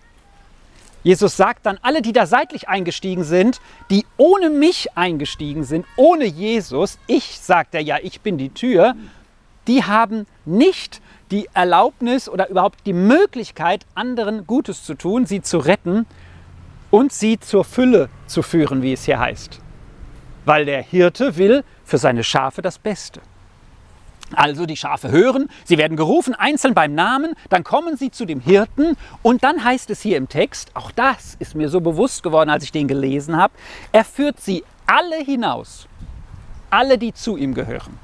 Jesus 1.03 1.35
sagt 1.35 1.65
dann, 1.65 1.79
alle, 1.81 2.01
die 2.01 2.13
da 2.13 2.25
seitlich 2.25 2.69
eingestiegen 2.69 3.23
sind, 3.23 3.59
die 3.89 4.05
ohne 4.17 4.49
mich 4.49 4.95
eingestiegen 4.95 5.63
sind, 5.63 5.85
ohne 5.95 6.25
Jesus, 6.25 6.99
ich, 7.07 7.39
sagt 7.39 7.73
er 7.73 7.81
ja, 7.81 7.97
ich 8.01 8.21
bin 8.21 8.37
die 8.37 8.49
Tür, 8.49 8.93
die 9.67 9.83
haben 9.83 10.27
nicht 10.45 11.01
die 11.31 11.47
Erlaubnis 11.53 12.29
oder 12.29 12.49
überhaupt 12.49 12.85
die 12.85 12.93
Möglichkeit, 12.93 13.85
anderen 13.95 14.45
Gutes 14.45 14.83
zu 14.83 14.93
tun, 14.93 15.25
sie 15.25 15.41
zu 15.41 15.57
retten 15.57 16.05
und 16.91 17.13
sie 17.13 17.39
zur 17.39 17.63
Fülle 17.63 18.09
zu 18.27 18.43
führen, 18.43 18.81
wie 18.81 18.93
es 18.93 19.05
hier 19.05 19.19
heißt. 19.19 19.59
Weil 20.45 20.65
der 20.65 20.81
Hirte 20.83 21.37
will 21.37 21.63
für 21.83 21.97
seine 21.97 22.23
Schafe 22.23 22.61
das 22.61 22.77
Beste. 22.77 23.21
Also 24.35 24.65
die 24.65 24.77
Schafe 24.77 25.11
hören, 25.11 25.49
sie 25.65 25.77
werden 25.77 25.97
gerufen, 25.97 26.33
einzeln 26.33 26.73
beim 26.73 26.95
Namen, 26.95 27.35
dann 27.49 27.63
kommen 27.63 27.97
sie 27.97 28.11
zu 28.11 28.25
dem 28.25 28.39
Hirten 28.39 28.97
und 29.21 29.43
dann 29.43 29.63
heißt 29.63 29.89
es 29.89 30.01
hier 30.01 30.17
im 30.17 30.29
Text, 30.29 30.71
auch 30.75 30.91
das 30.91 31.35
ist 31.39 31.55
mir 31.55 31.69
so 31.69 31.81
bewusst 31.81 32.23
geworden, 32.23 32.49
als 32.49 32.63
ich 32.63 32.71
den 32.71 32.87
gelesen 32.87 33.37
habe, 33.37 33.53
er 33.91 34.03
führt 34.03 34.39
sie 34.39 34.63
alle 34.85 35.17
hinaus, 35.17 35.87
alle, 36.69 36.97
die 36.97 37.13
zu 37.13 37.37
ihm 37.37 37.53
gehören. 37.53 37.97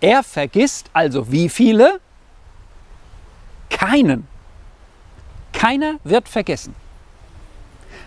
Er 0.00 0.22
vergisst 0.22 0.90
also 0.92 1.30
wie 1.32 1.48
viele? 1.48 2.00
Keinen. 3.70 4.26
Keiner 5.52 5.96
wird 6.04 6.28
vergessen. 6.28 6.74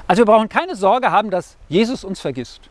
Also 0.07 0.21
wir 0.21 0.25
brauchen 0.25 0.49
keine 0.49 0.75
Sorge 0.75 1.11
haben, 1.11 1.29
dass 1.29 1.57
Jesus 1.69 2.03
uns 2.03 2.19
vergisst. 2.19 2.61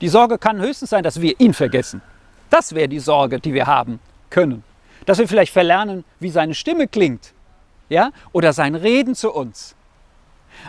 Die 0.00 0.08
Sorge 0.08 0.38
kann 0.38 0.60
höchstens 0.60 0.90
sein, 0.90 1.02
dass 1.02 1.20
wir 1.20 1.38
ihn 1.38 1.54
vergessen. 1.54 2.02
Das 2.50 2.74
wäre 2.74 2.88
die 2.88 2.98
Sorge, 2.98 3.38
die 3.40 3.54
wir 3.54 3.66
haben 3.66 4.00
können. 4.28 4.64
Dass 5.06 5.18
wir 5.18 5.28
vielleicht 5.28 5.52
verlernen, 5.52 6.04
wie 6.18 6.30
seine 6.30 6.54
Stimme 6.54 6.88
klingt. 6.88 7.32
Ja? 7.88 8.10
Oder 8.32 8.52
sein 8.52 8.74
Reden 8.74 9.14
zu 9.14 9.32
uns. 9.32 9.74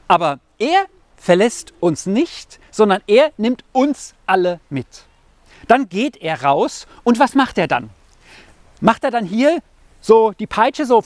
Aber 0.08 0.40
er 0.58 0.86
verlässt 1.18 1.74
uns 1.80 2.06
nicht, 2.06 2.60
sondern 2.72 3.02
er 3.08 3.32
nimmt 3.38 3.64
uns 3.74 4.14
alle 4.26 4.60
mit. 4.70 5.06
Dann 5.68 5.90
geht 5.90 6.18
er 6.18 6.44
raus 6.44 6.88
und 7.04 7.20
was 7.20 7.36
macht 7.36 7.58
er 7.58 7.68
dann? 7.68 7.90
Macht 8.80 9.04
er 9.04 9.12
dann 9.12 9.26
hier 9.26 9.60
so 10.00 10.32
die 10.32 10.48
Peitsche 10.48 10.86
so 10.86 11.04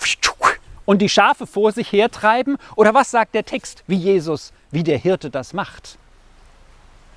und 0.86 1.02
die 1.02 1.10
Schafe 1.10 1.46
vor 1.46 1.72
sich 1.72 1.92
hertreiben? 1.92 2.58
Oder 2.76 2.94
was 2.94 3.12
sagt 3.12 3.36
der 3.36 3.44
Text, 3.44 3.84
wie 3.88 3.98
Jesus, 3.98 4.54
wie 4.72 4.84
der 4.84 4.98
Hirte 4.98 5.30
das 5.30 5.54
macht? 5.54 5.98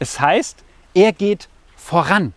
Es 0.01 0.19
heißt, 0.19 0.65
er 0.95 1.13
geht 1.13 1.49
voran. 1.77 2.35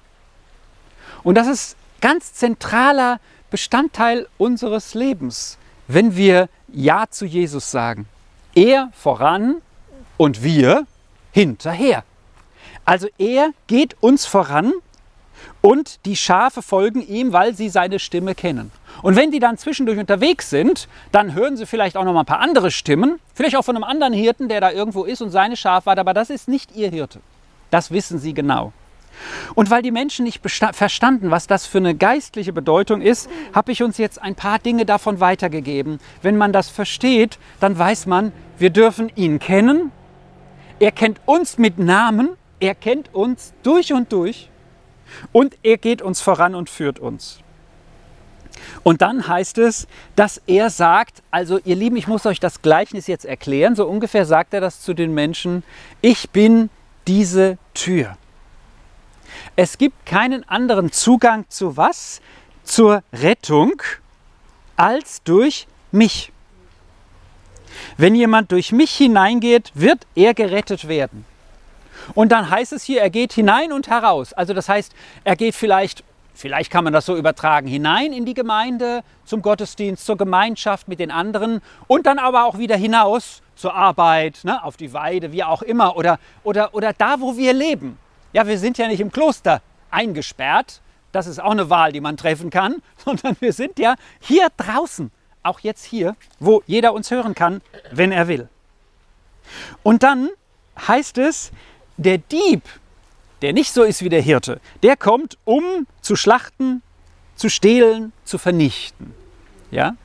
Und 1.23 1.35
das 1.35 1.47
ist 1.47 1.75
ganz 2.01 2.33
zentraler 2.33 3.19
Bestandteil 3.49 4.27
unseres 4.37 4.93
Lebens, 4.93 5.57
wenn 5.87 6.15
wir 6.15 6.49
Ja 6.71 7.05
zu 7.09 7.25
Jesus 7.25 7.69
sagen. 7.69 8.07
Er 8.55 8.89
voran 8.93 9.57
und 10.17 10.43
wir 10.43 10.87
hinterher. 11.31 12.03
Also 12.85 13.07
er 13.17 13.51
geht 13.67 13.95
uns 14.01 14.25
voran 14.25 14.73
und 15.61 16.05
die 16.05 16.15
Schafe 16.15 16.61
folgen 16.61 17.05
ihm, 17.07 17.33
weil 17.33 17.53
sie 17.53 17.69
seine 17.69 17.99
Stimme 17.99 18.35
kennen. 18.35 18.71
Und 19.01 19.15
wenn 19.15 19.31
die 19.31 19.39
dann 19.39 19.57
zwischendurch 19.57 19.99
unterwegs 19.99 20.49
sind, 20.49 20.87
dann 21.11 21.33
hören 21.33 21.57
sie 21.57 21.65
vielleicht 21.65 21.97
auch 21.97 22.03
noch 22.03 22.13
mal 22.13 22.21
ein 22.21 22.25
paar 22.25 22.39
andere 22.39 22.71
Stimmen, 22.71 23.19
vielleicht 23.33 23.55
auch 23.55 23.63
von 23.63 23.75
einem 23.75 23.83
anderen 23.83 24.13
Hirten, 24.13 24.49
der 24.49 24.61
da 24.61 24.71
irgendwo 24.71 25.03
ist 25.03 25.21
und 25.21 25.29
seine 25.29 25.55
Schafe 25.55 25.91
hat, 25.91 25.99
aber 25.99 26.13
das 26.13 26.29
ist 26.29 26.47
nicht 26.47 26.75
ihr 26.75 26.89
Hirte. 26.89 27.19
Das 27.69 27.91
wissen 27.91 28.19
sie 28.19 28.33
genau. 28.33 28.73
Und 29.55 29.69
weil 29.69 29.81
die 29.81 29.91
Menschen 29.91 30.25
nicht 30.25 30.41
verstanden, 30.73 31.31
was 31.31 31.47
das 31.47 31.65
für 31.65 31.77
eine 31.77 31.95
geistliche 31.95 32.53
Bedeutung 32.53 33.01
ist, 33.01 33.29
habe 33.53 33.71
ich 33.71 33.83
uns 33.83 33.97
jetzt 33.97 34.21
ein 34.21 34.35
paar 34.35 34.59
Dinge 34.59 34.85
davon 34.85 35.19
weitergegeben. 35.19 35.99
Wenn 36.21 36.37
man 36.37 36.53
das 36.53 36.69
versteht, 36.69 37.37
dann 37.59 37.77
weiß 37.77 38.05
man, 38.05 38.31
wir 38.57 38.69
dürfen 38.69 39.11
ihn 39.15 39.39
kennen. 39.39 39.91
Er 40.79 40.91
kennt 40.91 41.19
uns 41.25 41.57
mit 41.57 41.79
Namen. 41.79 42.29
Er 42.59 42.75
kennt 42.75 43.13
uns 43.13 43.53
durch 43.63 43.93
und 43.93 44.11
durch. 44.11 44.49
Und 45.31 45.57
er 45.63 45.77
geht 45.77 46.01
uns 46.01 46.21
voran 46.21 46.55
und 46.55 46.69
führt 46.69 46.99
uns. 46.99 47.39
Und 48.83 49.01
dann 49.01 49.27
heißt 49.27 49.57
es, 49.57 49.87
dass 50.15 50.41
er 50.47 50.69
sagt, 50.69 51.21
also 51.31 51.59
ihr 51.63 51.75
Lieben, 51.75 51.95
ich 51.95 52.07
muss 52.07 52.25
euch 52.25 52.39
das 52.39 52.61
Gleichnis 52.61 53.07
jetzt 53.07 53.25
erklären, 53.25 53.75
so 53.75 53.87
ungefähr 53.87 54.25
sagt 54.25 54.53
er 54.53 54.61
das 54.61 54.81
zu 54.81 54.93
den 54.93 55.13
Menschen, 55.13 55.63
ich 56.01 56.29
bin 56.29 56.69
diese 57.07 57.57
Tür. 57.73 58.17
Es 59.55 59.77
gibt 59.77 60.05
keinen 60.05 60.47
anderen 60.47 60.91
Zugang 60.91 61.45
zu 61.49 61.77
was? 61.77 62.21
Zur 62.63 63.03
Rettung 63.11 63.81
als 64.75 65.23
durch 65.23 65.67
mich. 65.91 66.31
Wenn 67.97 68.15
jemand 68.15 68.51
durch 68.51 68.71
mich 68.71 68.91
hineingeht, 68.91 69.71
wird 69.73 70.05
er 70.15 70.33
gerettet 70.33 70.87
werden. 70.87 71.25
Und 72.13 72.31
dann 72.31 72.49
heißt 72.49 72.73
es 72.73 72.83
hier, 72.83 73.01
er 73.01 73.09
geht 73.09 73.33
hinein 73.33 73.71
und 73.71 73.87
heraus. 73.87 74.33
Also 74.33 74.53
das 74.53 74.67
heißt, 74.69 74.93
er 75.23 75.35
geht 75.35 75.55
vielleicht, 75.55 76.03
vielleicht 76.33 76.71
kann 76.71 76.83
man 76.83 76.93
das 76.93 77.05
so 77.05 77.15
übertragen, 77.15 77.67
hinein 77.67 78.13
in 78.13 78.25
die 78.25 78.33
Gemeinde, 78.33 79.03
zum 79.25 79.41
Gottesdienst, 79.41 80.05
zur 80.05 80.17
Gemeinschaft 80.17 80.87
mit 80.87 80.99
den 80.99 81.11
anderen 81.11 81.61
und 81.87 82.05
dann 82.05 82.19
aber 82.19 82.45
auch 82.45 82.57
wieder 82.57 82.75
hinaus 82.75 83.41
zur 83.55 83.75
Arbeit, 83.75 84.39
ne, 84.43 84.63
auf 84.63 84.77
die 84.77 84.93
Weide, 84.93 85.31
wie 85.31 85.43
auch 85.43 85.61
immer, 85.61 85.95
oder, 85.95 86.19
oder, 86.43 86.73
oder 86.73 86.93
da, 86.93 87.19
wo 87.19 87.37
wir 87.37 87.53
leben. 87.53 87.97
Ja, 88.33 88.47
wir 88.47 88.57
sind 88.57 88.77
ja 88.77 88.87
nicht 88.87 88.99
im 88.99 89.11
Kloster 89.11 89.61
eingesperrt. 89.89 90.81
Das 91.11 91.27
ist 91.27 91.39
auch 91.39 91.51
eine 91.51 91.69
Wahl, 91.69 91.91
die 91.91 92.01
man 92.01 92.17
treffen 92.17 92.49
kann, 92.49 92.81
sondern 93.05 93.35
wir 93.39 93.53
sind 93.53 93.79
ja 93.79 93.95
hier 94.19 94.47
draußen, 94.57 95.11
auch 95.43 95.59
jetzt 95.59 95.83
hier, 95.85 96.15
wo 96.39 96.63
jeder 96.65 96.93
uns 96.93 97.11
hören 97.11 97.35
kann, 97.35 97.61
wenn 97.91 98.11
er 98.11 98.27
will. 98.27 98.47
Und 99.83 100.03
dann 100.03 100.29
heißt 100.87 101.17
es, 101.17 101.51
der 101.97 102.17
Dieb, 102.17 102.63
der 103.41 103.53
nicht 103.53 103.73
so 103.73 103.83
ist 103.83 104.03
wie 104.03 104.09
der 104.09 104.21
Hirte, 104.21 104.61
der 104.83 104.95
kommt, 104.95 105.37
um 105.45 105.87
zu 106.01 106.15
schlachten, 106.15 106.81
zu 107.35 107.49
stehlen, 107.49 108.13
zu 108.23 108.37
vernichten. 108.37 109.13
Ja? 109.71 109.95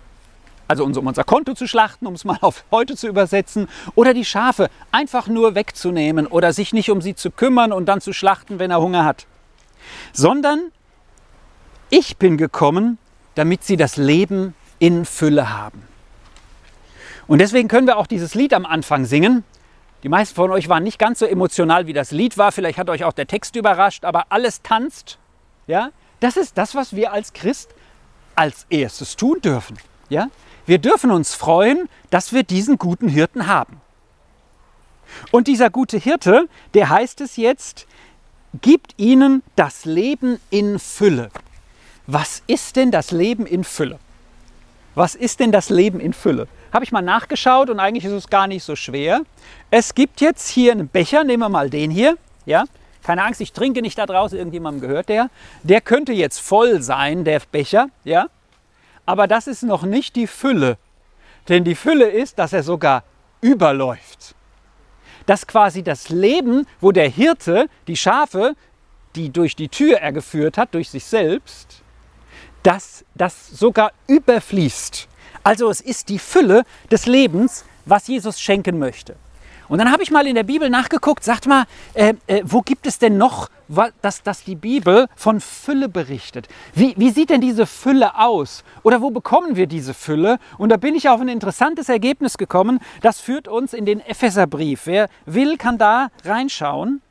Also 0.69 0.85
um 0.85 1.07
unser 1.07 1.25
Konto 1.25 1.55
zu 1.55 1.67
schlachten, 1.67 2.07
um 2.07 2.15
es 2.15 2.25
mal 2.25 2.39
auf 2.41 2.65
heute 2.71 2.97
zu 2.97 3.09
übersetzen, 3.09 3.69
oder 3.95 4.15
die 4.15 4.25
Schafe 4.25 4.69
einfach 4.93 5.29
nur 5.29 5.55
wegzunehmen 5.55 6.27
oder 6.27 6.53
sich 6.53 6.73
nicht 6.73 6.91
um 6.91 7.01
sie 7.01 7.15
zu 7.15 7.31
kümmern 7.31 7.73
und 7.73 7.87
dann 7.87 8.01
zu 8.01 8.13
schlachten, 8.13 8.59
wenn 8.59 8.71
er 8.71 8.81
Hunger 8.81 9.05
hat. 9.05 9.27
Sondern 10.13 10.73
ich 11.91 12.17
bin 12.17 12.37
gekommen, 12.37 12.99
damit 13.35 13.65
sie 13.65 13.77
das 13.77 13.97
Leben 13.97 14.55
in 14.79 15.05
Fülle 15.05 15.51
haben. 15.57 15.83
Und 17.27 17.39
deswegen 17.39 17.69
können 17.69 17.87
wir 17.87 17.97
auch 17.97 18.07
dieses 18.07 18.35
Lied 18.35 18.55
am 18.55 18.67
Anfang 18.67 19.05
singen. 19.05 19.45
Die 20.03 20.09
meisten 20.09 20.35
von 20.35 20.51
euch 20.51 20.69
waren 20.69 20.85
nicht 20.85 20.99
ganz 20.99 21.19
so 21.19 21.27
emotional, 21.27 21.87
wie 21.87 21.93
das 21.93 22.11
Lied 22.11 22.39
war. 22.39 22.53
Vielleicht 22.53 22.79
hat 22.79 22.89
euch 22.91 23.05
auch 23.05 23.13
der 23.13 23.27
Text 23.27 23.57
überrascht, 23.57 24.05
aber 24.05 24.27
alles 24.29 24.63
tanzt. 24.63 25.19
Ja, 25.67 25.91
das 26.21 26.37
ist 26.37 26.57
das, 26.59 26.75
was 26.75 26.95
wir 26.95 27.13
als 27.13 27.33
Christ 27.33 27.75
als 28.37 28.67
erstes 28.71 29.17
tun 29.17 29.41
dürfen. 29.41 29.77
Ja, 30.09 30.29
wir 30.67 30.79
dürfen 30.79 31.11
uns 31.11 31.35
freuen, 31.35 31.89
dass 32.11 32.33
wir 32.33 32.43
diesen 32.43 32.79
guten 32.79 33.09
Hirten 33.09 33.47
haben. 33.47 33.81
Und 35.31 35.47
dieser 35.47 35.71
gute 35.71 35.99
Hirte, 35.99 36.49
der 36.75 36.91
heißt 36.91 37.21
es 37.21 37.37
jetzt, 37.37 37.87
gibt 38.61 38.95
ihnen 38.97 39.43
das 39.55 39.85
Leben 39.85 40.41
in 40.51 40.79
Fülle. 40.79 41.31
Was 42.07 42.43
ist 42.47 42.77
denn 42.77 42.91
das 42.91 43.11
Leben 43.11 43.47
in 43.47 43.65
Fülle? 43.65 43.99
Was 44.95 45.15
ist 45.15 45.41
denn 45.41 45.53
das 45.53 45.69
Leben 45.69 46.01
in 46.01 46.13
Fülle? 46.13 46.49
Habe 46.73 46.85
ich 46.85 46.93
mal 46.93 47.03
nachgeschaut 47.03 47.71
und 47.71 47.81
eigentlich 47.81 48.05
ist 48.05 48.13
es 48.13 48.29
gar 48.29 48.47
nicht 48.47 48.65
so 48.65 48.77
schwer. 48.77 49.23
Es 49.71 49.95
gibt 49.95 50.21
jetzt 50.21 50.49
hier 50.49 50.73
einen 50.73 50.89
Becher, 50.89 51.25
nehmen 51.25 51.43
wir 51.43 51.49
mal 51.49 51.71
den 51.71 51.91
hier, 51.91 52.17
ja? 52.45 52.65
Keine 53.03 53.23
Angst, 53.23 53.41
ich 53.41 53.53
trinke 53.53 53.83
nicht 53.83 53.99
da 53.99 54.07
draußen, 54.07 54.37
irgendjemandem 54.37 54.89
gehört 54.89 55.09
der. 55.09 55.31
Der 55.63 55.81
könnte 55.81 56.13
jetzt 56.13 56.41
voll 56.41 56.83
sein, 56.83 57.25
der 57.25 57.41
Becher, 57.53 57.89
ja? 58.05 58.29
Aber 59.07 59.27
das 59.27 59.47
ist 59.47 59.63
noch 59.63 59.85
nicht 59.85 60.17
die 60.17 60.27
Fülle. 60.27 60.79
Denn 61.49 61.65
die 61.65 61.77
Fülle 61.77 62.11
ist, 62.11 62.39
dass 62.39 62.53
er 62.53 62.63
sogar 62.63 63.05
überläuft. 63.41 64.35
Dass 65.27 65.47
quasi 65.47 65.83
das 65.83 66.09
Leben, 66.09 66.67
wo 66.81 66.93
der 66.93 67.09
Hirte 67.09 67.69
die 67.87 67.97
Schafe, 67.97 68.55
die 69.15 69.31
durch 69.31 69.57
die 69.57 69.69
Tür 69.69 69.99
er 69.99 70.13
geführt 70.13 70.59
hat, 70.59 70.75
durch 70.75 70.91
sich 70.91 71.05
selbst, 71.05 71.83
dass 72.63 73.05
das 73.15 73.49
sogar 73.49 73.93
überfließt. 74.09 75.09
Also 75.45 75.71
es 75.71 75.81
ist 75.81 76.09
die 76.09 76.19
Fülle 76.19 76.65
des 76.91 77.07
Lebens, 77.07 77.65
was 77.85 78.09
Jesus 78.09 78.41
schenken 78.41 78.79
möchte. 78.79 79.15
Und 79.69 79.79
dann 79.79 79.91
habe 79.91 80.03
ich 80.03 80.11
mal 80.11 80.27
in 80.27 80.35
der 80.35 80.43
Bibel 80.43 80.71
nachgeguckt, 80.71 81.25
sagt 81.25 81.47
mal, 81.47 81.65
äh, 81.95 82.15
äh, 82.27 82.43
wo 82.45 82.61
gibt 82.63 82.87
es 82.87 82.99
denn 82.99 83.19
noch, 83.19 83.49
dass, 84.01 84.23
dass 84.23 84.45
die 84.45 84.55
Bibel 84.55 85.09
von 85.17 85.41
Fülle 85.41 85.89
berichtet? 85.89 86.49
Wie, 86.75 86.95
wie 86.97 87.11
sieht 87.11 87.31
denn 87.31 87.41
diese 87.41 87.67
Fülle 87.67 88.17
aus? 88.17 88.63
Oder 88.83 89.01
wo 89.01 89.11
bekommen 89.11 89.57
wir 89.57 89.67
diese 89.67 89.95
Fülle? 89.95 90.39
Und 90.59 90.69
da 90.69 90.77
bin 90.77 90.95
ich 90.95 91.09
auf 91.09 91.21
ein 91.21 91.29
interessantes 91.29 91.89
Ergebnis 91.89 92.39
gekommen. 92.39 92.79
Das 93.03 93.21
führt 93.21 93.49
uns 93.49 93.73
in 93.73 93.85
den 93.85 94.01
Epheserbrief. 94.01 94.83
Wer 94.87 95.09
will, 95.25 95.57
kann 95.57 95.79
da 95.79 96.09
reinschauen. 96.25 97.03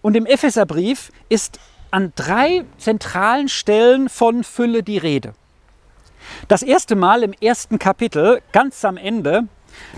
Und 0.00 0.16
im 0.16 0.26
Epheserbrief 0.26 1.10
ist 1.28 1.58
an 1.90 2.12
drei 2.16 2.64
zentralen 2.78 3.48
Stellen 3.48 4.08
von 4.08 4.42
Fülle 4.42 4.82
die 4.82 4.98
Rede. 4.98 5.34
Das 6.48 6.62
erste 6.62 6.96
Mal 6.96 7.22
im 7.22 7.32
ersten 7.32 7.78
Kapitel, 7.78 8.40
ganz 8.52 8.84
am 8.84 8.96
Ende, 8.96 9.46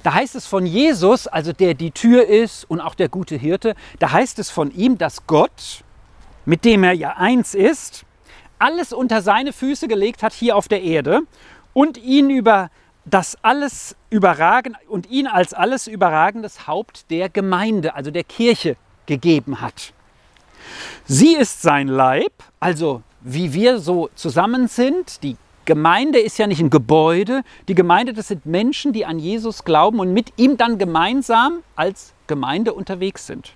da 0.02 0.14
heißt 0.14 0.34
es 0.34 0.46
von 0.46 0.66
Jesus, 0.66 1.26
also 1.26 1.52
der 1.52 1.74
die 1.74 1.90
Tür 1.90 2.26
ist 2.26 2.64
und 2.68 2.80
auch 2.80 2.94
der 2.94 3.08
gute 3.08 3.36
Hirte, 3.36 3.74
da 3.98 4.12
heißt 4.12 4.38
es 4.38 4.50
von 4.50 4.70
ihm, 4.74 4.98
dass 4.98 5.26
Gott, 5.26 5.84
mit 6.44 6.64
dem 6.64 6.84
er 6.84 6.92
ja 6.92 7.16
eins 7.16 7.54
ist, 7.54 8.04
alles 8.58 8.92
unter 8.92 9.22
seine 9.22 9.52
Füße 9.52 9.88
gelegt 9.88 10.22
hat 10.22 10.32
hier 10.32 10.56
auf 10.56 10.68
der 10.68 10.82
Erde 10.82 11.22
und 11.72 11.98
ihn 11.98 12.30
über 12.30 12.70
das 13.04 13.36
alles 13.42 13.96
überragen 14.10 14.76
und 14.88 15.08
ihn 15.08 15.26
als 15.26 15.54
alles 15.54 15.86
überragendes 15.86 16.66
Haupt 16.66 17.10
der 17.10 17.28
Gemeinde, 17.28 17.94
also 17.94 18.10
der 18.10 18.24
Kirche 18.24 18.76
gegeben 19.06 19.60
hat. 19.60 19.92
Sie 21.04 21.34
ist 21.36 21.62
sein 21.62 21.86
Leib, 21.86 22.32
also 22.58 23.02
wie 23.20 23.52
wir 23.52 23.78
so 23.78 24.10
zusammen 24.14 24.68
sind. 24.68 25.22
Die 25.22 25.36
Gemeinde 25.66 26.18
ist 26.18 26.38
ja 26.38 26.46
nicht 26.46 26.60
ein 26.60 26.70
Gebäude. 26.70 27.42
Die 27.68 27.74
Gemeinde, 27.74 28.12
das 28.12 28.28
sind 28.28 28.46
Menschen, 28.46 28.92
die 28.92 29.04
an 29.04 29.18
Jesus 29.18 29.64
glauben 29.64 30.00
und 30.00 30.12
mit 30.12 30.32
ihm 30.36 30.56
dann 30.56 30.78
gemeinsam 30.78 31.62
als 31.74 32.14
Gemeinde 32.26 32.72
unterwegs 32.72 33.26
sind. 33.26 33.52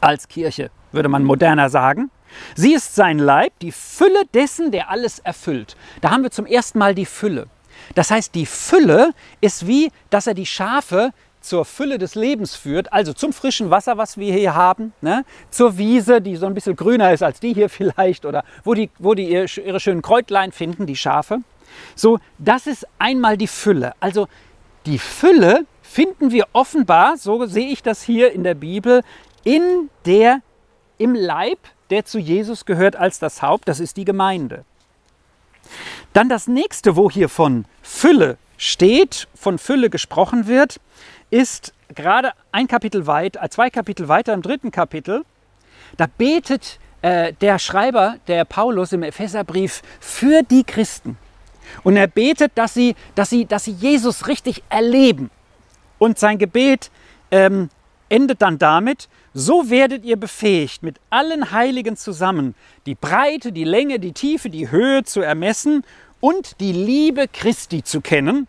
Als 0.00 0.28
Kirche, 0.28 0.70
würde 0.92 1.08
man 1.08 1.24
moderner 1.24 1.70
sagen. 1.70 2.10
Sie 2.56 2.74
ist 2.74 2.94
sein 2.94 3.18
Leib, 3.18 3.52
die 3.60 3.72
Fülle 3.72 4.24
dessen, 4.34 4.72
der 4.72 4.90
alles 4.90 5.20
erfüllt. 5.20 5.76
Da 6.00 6.10
haben 6.10 6.24
wir 6.24 6.30
zum 6.30 6.46
ersten 6.46 6.78
Mal 6.78 6.94
die 6.94 7.06
Fülle. 7.06 7.46
Das 7.94 8.10
heißt, 8.10 8.34
die 8.34 8.46
Fülle 8.46 9.12
ist 9.40 9.66
wie, 9.66 9.90
dass 10.10 10.26
er 10.26 10.34
die 10.34 10.46
Schafe 10.46 11.12
zur 11.44 11.64
Fülle 11.64 11.98
des 11.98 12.14
Lebens 12.14 12.56
führt, 12.56 12.92
also 12.92 13.12
zum 13.12 13.32
frischen 13.32 13.70
Wasser, 13.70 13.98
was 13.98 14.16
wir 14.16 14.32
hier 14.32 14.54
haben, 14.54 14.92
ne? 15.02 15.24
zur 15.50 15.76
Wiese, 15.76 16.20
die 16.20 16.36
so 16.36 16.46
ein 16.46 16.54
bisschen 16.54 16.74
grüner 16.74 17.12
ist 17.12 17.22
als 17.22 17.38
die 17.40 17.52
hier 17.52 17.68
vielleicht, 17.68 18.24
oder 18.24 18.44
wo 18.64 18.74
die, 18.74 18.90
wo 18.98 19.14
die 19.14 19.30
ihre 19.30 19.80
schönen 19.80 20.02
Kräutlein 20.02 20.52
finden, 20.52 20.86
die 20.86 20.96
Schafe. 20.96 21.38
So, 21.94 22.18
das 22.38 22.66
ist 22.66 22.86
einmal 22.98 23.36
die 23.36 23.46
Fülle. 23.46 23.92
Also 24.00 24.28
die 24.86 24.98
Fülle 24.98 25.66
finden 25.82 26.30
wir 26.30 26.46
offenbar, 26.52 27.16
so 27.16 27.46
sehe 27.46 27.68
ich 27.68 27.82
das 27.82 28.02
hier 28.02 28.32
in 28.32 28.42
der 28.42 28.54
Bibel, 28.54 29.02
in 29.44 29.90
der, 30.06 30.40
im 30.98 31.14
Leib, 31.14 31.58
der 31.90 32.04
zu 32.04 32.18
Jesus 32.18 32.64
gehört 32.64 32.96
als 32.96 33.18
das 33.18 33.42
Haupt, 33.42 33.68
das 33.68 33.80
ist 33.80 33.96
die 33.96 34.04
Gemeinde. 34.04 34.64
Dann 36.12 36.28
das 36.28 36.46
nächste, 36.46 36.96
wo 36.96 37.10
hier 37.10 37.28
von 37.28 37.64
Fülle 37.82 38.38
steht, 38.56 39.28
von 39.34 39.58
Fülle 39.58 39.90
gesprochen 39.90 40.46
wird, 40.46 40.80
ist 41.30 41.72
gerade 41.94 42.32
ein 42.52 42.66
Kapitel 42.66 43.06
weit, 43.06 43.36
äh, 43.36 43.48
zwei 43.48 43.70
Kapitel 43.70 44.08
weiter 44.08 44.34
im 44.34 44.42
dritten 44.42 44.70
Kapitel. 44.70 45.24
Da 45.96 46.06
betet 46.06 46.78
äh, 47.02 47.32
der 47.34 47.58
Schreiber, 47.58 48.16
der 48.26 48.44
Paulus 48.44 48.92
im 48.92 49.02
Epheserbrief, 49.02 49.82
für 50.00 50.42
die 50.42 50.64
Christen. 50.64 51.18
Und 51.82 51.96
er 51.96 52.06
betet, 52.06 52.52
dass 52.54 52.74
sie, 52.74 52.94
dass 53.14 53.30
sie, 53.30 53.46
dass 53.46 53.64
sie 53.64 53.72
Jesus 53.72 54.26
richtig 54.26 54.62
erleben. 54.68 55.30
Und 55.98 56.18
sein 56.18 56.38
Gebet 56.38 56.90
ähm, 57.30 57.70
endet 58.08 58.42
dann 58.42 58.58
damit, 58.58 59.08
so 59.32 59.70
werdet 59.70 60.04
ihr 60.04 60.16
befähigt, 60.16 60.82
mit 60.82 61.00
allen 61.10 61.50
Heiligen 61.50 61.96
zusammen 61.96 62.54
die 62.86 62.94
Breite, 62.94 63.52
die 63.52 63.64
Länge, 63.64 63.98
die 63.98 64.12
Tiefe, 64.12 64.50
die 64.50 64.70
Höhe 64.70 65.04
zu 65.04 65.20
ermessen 65.20 65.84
und 66.20 66.60
die 66.60 66.72
Liebe 66.72 67.26
Christi 67.28 67.82
zu 67.82 68.00
kennen, 68.00 68.46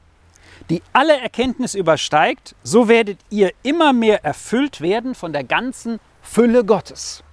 die 0.69 0.81
alle 0.93 1.19
Erkenntnis 1.19 1.75
übersteigt, 1.75 2.55
so 2.63 2.87
werdet 2.87 3.19
ihr 3.29 3.51
immer 3.63 3.93
mehr 3.93 4.23
erfüllt 4.23 4.81
werden 4.81 5.15
von 5.15 5.33
der 5.33 5.43
ganzen 5.43 5.99
Fülle 6.21 6.65
Gottes. 6.65 7.23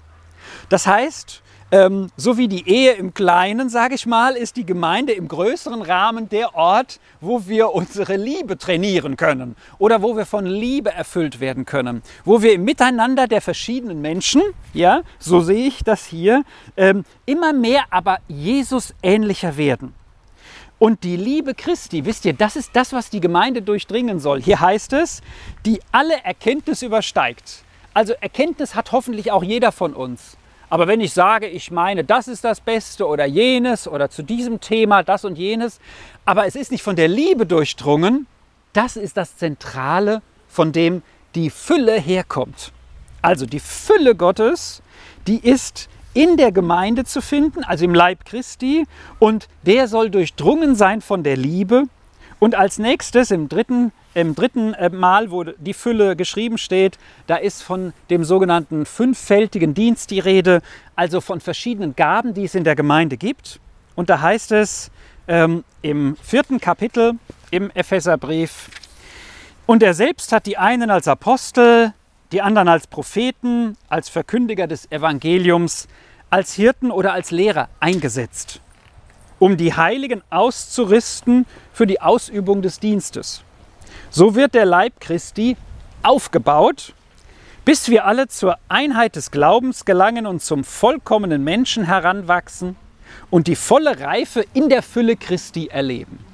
Das 0.69 0.87
heißt, 0.87 1.43
ähm, 1.73 2.11
so 2.17 2.37
wie 2.37 2.49
die 2.49 2.69
Ehe 2.69 2.93
im 2.93 3.15
Kleinen, 3.15 3.71
sage 3.71 3.95
ich 3.95 4.05
mal, 4.05 4.37
ist 4.37 4.57
die 4.57 4.67
Gemeinde 4.67 5.15
im 5.15 5.27
größeren 5.27 5.81
Rahmen 5.81 6.29
der 6.29 6.55
Ort, 6.55 7.01
wo 7.23 7.47
wir 7.47 7.73
unsere 7.73 8.17
Liebe 8.17 8.59
trainieren 8.59 9.17
können 9.17 9.57
oder 9.79 10.03
wo 10.03 10.15
wir 10.15 10.27
von 10.27 10.45
Liebe 10.45 10.93
erfüllt 10.93 11.41
werden 11.41 11.65
können, 11.65 12.03
wo 12.27 12.43
wir 12.43 12.53
im 12.53 12.65
Miteinander 12.65 13.27
der 13.27 13.41
verschiedenen 13.41 14.03
Menschen, 14.03 14.43
ja, 14.75 15.01
so 15.19 15.41
sehe 15.41 15.67
ich 15.67 15.83
das 15.83 16.05
hier, 16.05 16.45
ähm, 16.77 17.05
immer 17.25 17.55
mehr 17.55 17.85
aber 17.89 18.19
Jesus 18.29 18.93
ähnlicher 19.03 19.57
werden. 19.57 19.95
Und 20.83 21.05
die 21.05 21.17
Liebe 21.17 21.55
Christi, 21.55 22.07
wisst 22.07 22.25
ihr, 22.25 22.33
das 22.33 22.57
ist 22.57 22.75
das, 22.75 22.93
was 22.93 23.09
die 23.09 23.21
Gemeinde 23.21 23.63
durchdringen 23.63 24.19
soll. 24.19 24.43
Hier 24.43 24.59
heißt 24.59 24.95
es, 24.95 25.23
die 25.65 25.79
alle 25.93 26.25
Erkenntnis 26.25 26.83
übersteigt. 26.83 27.63
Also 27.95 28.15
Erkenntnis 28.15 28.75
hat 28.75 28.91
hoffentlich 28.91 29.31
auch 29.31 29.45
jeder 29.45 29.71
von 29.71 29.95
uns. 29.95 30.37
Aber 30.71 30.89
wenn 30.89 31.01
ich 31.01 31.13
sage, 31.13 31.47
ich 31.47 31.71
meine, 31.71 32.03
das 32.03 32.27
ist 32.27 32.43
das 32.43 32.61
Beste 32.61 33.07
oder 33.07 33.27
jenes 33.27 33.87
oder 33.87 34.11
zu 34.11 34.25
diesem 34.25 34.59
Thema 34.59 35.05
das 35.05 35.25
und 35.25 35.39
jenes, 35.39 35.79
aber 36.25 36.47
es 36.47 36.57
ist 36.57 36.73
nicht 36.73 36.83
von 36.83 36.97
der 36.97 37.07
Liebe 37.07 37.47
durchdrungen, 37.47 38.27
das 38.73 38.97
ist 38.97 39.17
das 39.17 39.37
Zentrale, 39.37 40.21
von 40.49 40.73
dem 40.73 41.03
die 41.37 41.51
Fülle 41.51 42.01
herkommt. 42.01 42.73
Also 43.23 43.47
die 43.47 43.61
Fülle 43.61 44.17
Gottes, 44.17 44.83
die 45.29 45.39
ist 45.39 45.89
in 46.15 46.37
der 46.37 46.53
Gemeinde 46.53 47.05
zu 47.05 47.21
finden, 47.21 47.65
also 47.65 47.85
im 47.85 47.95
Leib 47.95 48.25
Christi, 48.25 48.87
und 49.19 49.49
der 49.63 49.89
soll 49.89 50.11
durchdrungen 50.11 50.75
sein 50.75 51.01
von 51.01 51.23
der 51.23 51.37
Liebe. 51.37 51.85
Und 52.39 52.55
als 52.55 52.79
nächstes 52.79 53.31
im 53.31 53.49
dritten, 53.49 53.93
im 54.15 54.35
dritten 54.35 54.75
äh, 54.75 54.91
Mal, 54.91 55.31
wo 55.31 55.45
die 55.45 55.75
Fülle 55.75 56.17
geschrieben 56.17 56.59
steht, 56.59 56.99
da 57.27 57.37
ist 57.37 57.63
von 57.63 57.93
dem 58.11 58.25
sogenannten 58.25 58.85
fünffältigen 58.85 59.75
Dienst 59.75 60.11
die 60.11 60.19
Rede, 60.19 60.61
also 60.97 61.21
von 61.21 61.41
verschiedenen 61.41 61.97
Gaben, 61.97 62.35
die 62.35 62.45
es 62.45 62.55
in 62.55 62.65
der 62.65 62.75
Gemeinde 62.75 63.17
gibt. 63.17 63.61
Und 63.95 64.11
da 64.11 64.21
heißt 64.21 64.53
es 64.53 64.91
ähm, 65.29 65.65
im 65.83 66.17
vierten 66.23 66.61
Kapitel 66.61 67.15
im 67.51 67.71
Epheserbrief, 67.71 68.69
und 69.65 69.83
er 69.83 69.95
selbst 69.95 70.33
hat 70.33 70.47
die 70.47 70.59
einen 70.59 70.91
als 70.91 71.09
Apostel, 71.09 71.95
die 72.33 72.43
anderen 72.43 72.69
als 72.69 72.87
Propheten, 72.87 73.77
als 73.89 74.09
Verkündiger 74.09 74.67
des 74.67 74.91
Evangeliums, 74.91 75.87
als 76.31 76.55
Hirten 76.55 76.91
oder 76.91 77.13
als 77.13 77.31
Lehrer 77.31 77.69
eingesetzt, 77.79 78.61
um 79.39 79.57
die 79.57 79.75
Heiligen 79.75 80.23
auszurüsten 80.31 81.47
für 81.73 81.87
die 81.87 82.01
Ausübung 82.01 82.63
des 82.63 82.81
Dienstes. 82.81 83.43
So 84.11 84.35
wird 84.35 84.55
der 84.55 84.65
Leib 84.65 85.01
Christi 85.01 85.57
aufgebaut, 86.03 86.95
bis 87.65 87.89
wir 87.89 88.07
alle 88.07 88.29
zur 88.29 88.57
Einheit 88.69 89.15
des 89.17 89.31
Glaubens 89.31 89.85
gelangen 89.85 90.27
und 90.27 90.43
zum 90.43 90.65
vollkommenen 90.65 91.45
Menschen 91.45 91.85
heranwachsen 91.85 92.77
und 93.31 93.47
die 93.47 93.57
volle 93.57 94.01
Reife 94.01 94.45
in 94.55 94.69
der 94.69 94.83
Fülle 94.83 95.17
Christi 95.17 95.69
erleben. 95.69 96.32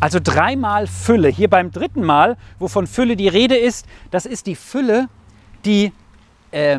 Also 0.00 0.20
dreimal 0.22 0.86
Fülle. 0.86 1.28
Hier 1.28 1.50
beim 1.50 1.72
dritten 1.72 2.04
Mal, 2.04 2.36
wovon 2.60 2.86
Fülle 2.86 3.16
die 3.16 3.26
Rede 3.26 3.56
ist, 3.56 3.86
das 4.12 4.26
ist 4.26 4.46
die 4.46 4.54
Fülle, 4.54 5.08
die 5.64 5.92
äh, 6.52 6.78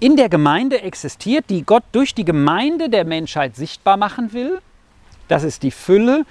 in 0.00 0.16
der 0.16 0.30
Gemeinde 0.30 0.80
existiert, 0.80 1.50
die 1.50 1.64
Gott 1.64 1.84
durch 1.92 2.14
die 2.14 2.24
Gemeinde 2.24 2.88
der 2.88 3.04
Menschheit 3.04 3.56
sichtbar 3.56 3.98
machen 3.98 4.32
will. 4.32 4.60
Das 5.28 5.44
ist 5.44 5.62
die 5.62 5.70
Fülle. 5.70 6.24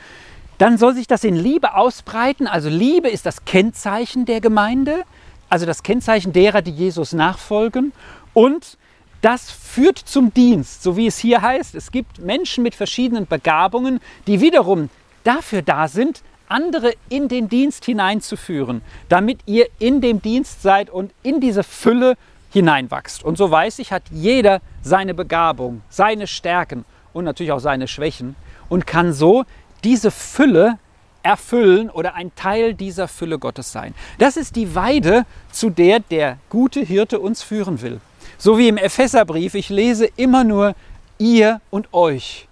Dann 0.57 0.79
soll 0.79 0.95
sich 0.95 1.05
das 1.05 1.23
in 1.23 1.35
Liebe 1.35 1.75
ausbreiten. 1.75 2.47
Also 2.47 2.69
Liebe 2.69 3.07
ist 3.07 3.27
das 3.27 3.45
Kennzeichen 3.45 4.25
der 4.25 4.41
Gemeinde, 4.41 5.03
also 5.47 5.67
das 5.67 5.83
Kennzeichen 5.83 6.33
derer, 6.33 6.63
die 6.63 6.71
Jesus 6.71 7.13
nachfolgen. 7.13 7.93
Und 8.33 8.79
das 9.21 9.51
führt 9.51 9.99
zum 9.99 10.33
Dienst, 10.33 10.81
so 10.81 10.97
wie 10.97 11.05
es 11.05 11.19
hier 11.19 11.41
heißt. 11.41 11.75
Es 11.75 11.91
gibt 11.91 12.19
Menschen 12.19 12.63
mit 12.63 12.73
verschiedenen 12.73 13.27
Begabungen, 13.27 13.99
die 14.25 14.41
wiederum 14.41 14.89
dafür 15.23 15.61
da 15.61 15.87
sind, 15.87 16.21
andere 16.49 16.93
in 17.09 17.27
den 17.27 17.47
Dienst 17.47 17.85
hineinzuführen, 17.85 18.81
damit 19.07 19.39
ihr 19.45 19.67
in 19.77 20.01
dem 20.01 20.21
Dienst 20.21 20.61
seid 20.61 20.89
und 20.89 21.11
in 21.23 21.39
diese 21.39 21.63
Fülle 21.63 22.17
hineinwachst. 22.51 23.23
Und 23.23 23.37
so 23.37 23.49
weiß 23.49 23.79
ich, 23.79 23.91
hat 23.91 24.03
jeder 24.11 24.61
seine 24.81 25.13
Begabung, 25.13 25.81
seine 25.89 26.27
Stärken 26.27 26.85
und 27.13 27.23
natürlich 27.23 27.51
auch 27.51 27.59
seine 27.59 27.87
Schwächen 27.87 28.35
und 28.67 28.87
kann 28.87 29.13
so 29.13 29.45
diese 29.83 30.11
Fülle 30.11 30.79
erfüllen 31.21 31.89
oder 31.89 32.15
ein 32.15 32.33
Teil 32.35 32.73
dieser 32.73 33.07
Fülle 33.07 33.39
Gottes 33.39 33.71
sein. 33.71 33.93
Das 34.17 34.37
ist 34.37 34.55
die 34.55 34.73
Weide, 34.73 35.25
zu 35.51 35.69
der 35.69 35.99
der 35.99 36.37
gute 36.49 36.79
Hirte 36.79 37.19
uns 37.19 37.43
führen 37.43 37.81
will. 37.81 38.01
So 38.37 38.57
wie 38.57 38.69
im 38.69 38.77
Epheserbrief, 38.77 39.53
ich 39.53 39.69
lese 39.69 40.05
immer 40.15 40.43
nur 40.43 40.75
ihr 41.17 41.61
und 41.69 41.93
euch. 41.93 42.47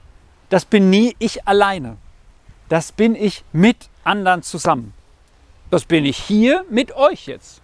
Das 0.50 0.66
bin 0.66 0.90
nie 0.90 1.16
ich 1.18 1.48
alleine 1.48 1.98
das 2.70 2.92
bin 2.92 3.16
ich 3.16 3.44
mit 3.52 3.90
anderen 4.04 4.44
zusammen. 4.44 4.94
Das 5.70 5.86
bin 5.86 6.06
ich 6.06 6.18
hier 6.18 6.66
mit 6.70 6.96
euch 6.96 7.28
jetzt. 7.28 7.62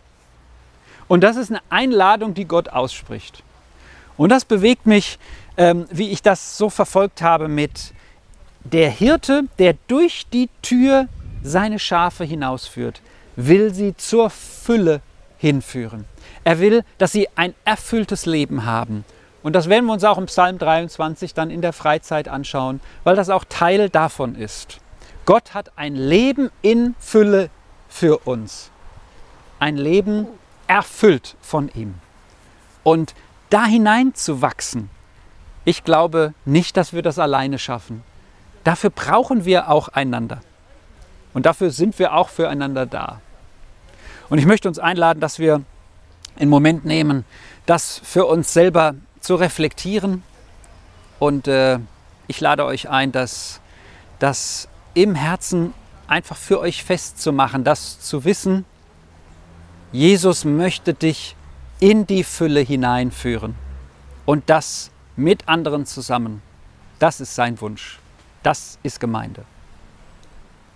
Und 1.07 1.21
das 1.21 1.37
ist 1.37 1.49
eine 1.49 1.61
Einladung, 1.69 2.33
die 2.33 2.45
Gott 2.45 2.69
ausspricht. 2.69 3.43
Und 4.17 4.29
das 4.29 4.45
bewegt 4.45 4.85
mich, 4.85 5.19
ähm, 5.57 5.85
wie 5.91 6.11
ich 6.11 6.21
das 6.21 6.57
so 6.57 6.69
verfolgt 6.69 7.21
habe 7.21 7.47
mit 7.47 7.93
der 8.63 8.89
Hirte, 8.89 9.43
der 9.59 9.75
durch 9.87 10.25
die 10.31 10.49
Tür 10.61 11.07
seine 11.43 11.79
Schafe 11.79 12.23
hinausführt, 12.23 13.01
will 13.35 13.73
sie 13.73 13.95
zur 13.97 14.29
Fülle 14.29 15.01
hinführen. 15.37 16.05
Er 16.43 16.59
will, 16.59 16.83
dass 16.97 17.11
sie 17.11 17.27
ein 17.35 17.53
erfülltes 17.65 18.25
Leben 18.25 18.65
haben. 18.65 19.03
Und 19.43 19.53
das 19.53 19.67
werden 19.67 19.85
wir 19.85 19.93
uns 19.93 20.05
auch 20.05 20.17
im 20.17 20.27
Psalm 20.27 20.57
23 20.57 21.33
dann 21.33 21.49
in 21.49 21.61
der 21.61 21.73
Freizeit 21.73 22.29
anschauen, 22.29 22.79
weil 23.03 23.15
das 23.15 23.29
auch 23.29 23.43
Teil 23.47 23.89
davon 23.89 24.35
ist. 24.35 24.79
Gott 25.25 25.53
hat 25.53 25.71
ein 25.77 25.95
Leben 25.95 26.51
in 26.61 26.95
Fülle 26.99 27.49
für 27.87 28.17
uns. 28.19 28.71
Ein 29.59 29.77
Leben 29.77 30.27
erfüllt 30.67 31.35
von 31.41 31.69
ihm. 31.73 31.95
Und 32.83 33.15
da 33.49 33.65
hinein 33.65 34.13
zu 34.13 34.41
wachsen, 34.41 34.89
ich 35.63 35.85
glaube 35.85 36.33
nicht, 36.43 36.75
dass 36.75 36.91
wir 36.91 37.01
das 37.01 37.19
alleine 37.19 37.57
schaffen. 37.57 38.03
Dafür 38.65 38.89
brauchen 38.89 39.45
wir 39.45 39.69
auch 39.69 39.87
einander. 39.89 40.41
Und 41.33 41.45
dafür 41.45 41.71
sind 41.71 41.99
wir 41.99 42.13
auch 42.13 42.29
füreinander 42.29 42.85
da. 42.85 43.21
Und 44.29 44.39
ich 44.39 44.45
möchte 44.45 44.67
uns 44.67 44.79
einladen, 44.79 45.19
dass 45.19 45.39
wir 45.39 45.61
einen 46.37 46.49
Moment 46.49 46.83
nehmen, 46.83 47.23
das 47.65 48.01
für 48.03 48.25
uns 48.25 48.51
selber 48.51 48.95
zu 49.21 49.35
reflektieren. 49.35 50.23
Und 51.19 51.47
äh, 51.47 51.79
ich 52.27 52.41
lade 52.41 52.65
euch 52.65 52.89
ein, 52.89 53.11
das, 53.11 53.61
das 54.19 54.67
im 54.93 55.15
Herzen 55.15 55.73
einfach 56.07 56.37
für 56.37 56.59
euch 56.59 56.83
festzumachen, 56.83 57.63
das 57.63 57.99
zu 57.99 58.25
wissen, 58.25 58.65
Jesus 59.91 60.45
möchte 60.45 60.93
dich 60.93 61.35
in 61.79 62.07
die 62.07 62.23
Fülle 62.23 62.61
hineinführen 62.61 63.55
und 64.25 64.49
das 64.49 64.91
mit 65.15 65.47
anderen 65.47 65.85
zusammen. 65.85 66.41
Das 66.99 67.19
ist 67.19 67.35
sein 67.35 67.59
Wunsch. 67.61 67.99
Das 68.41 68.79
ist 68.83 68.99
Gemeinde. 68.99 69.45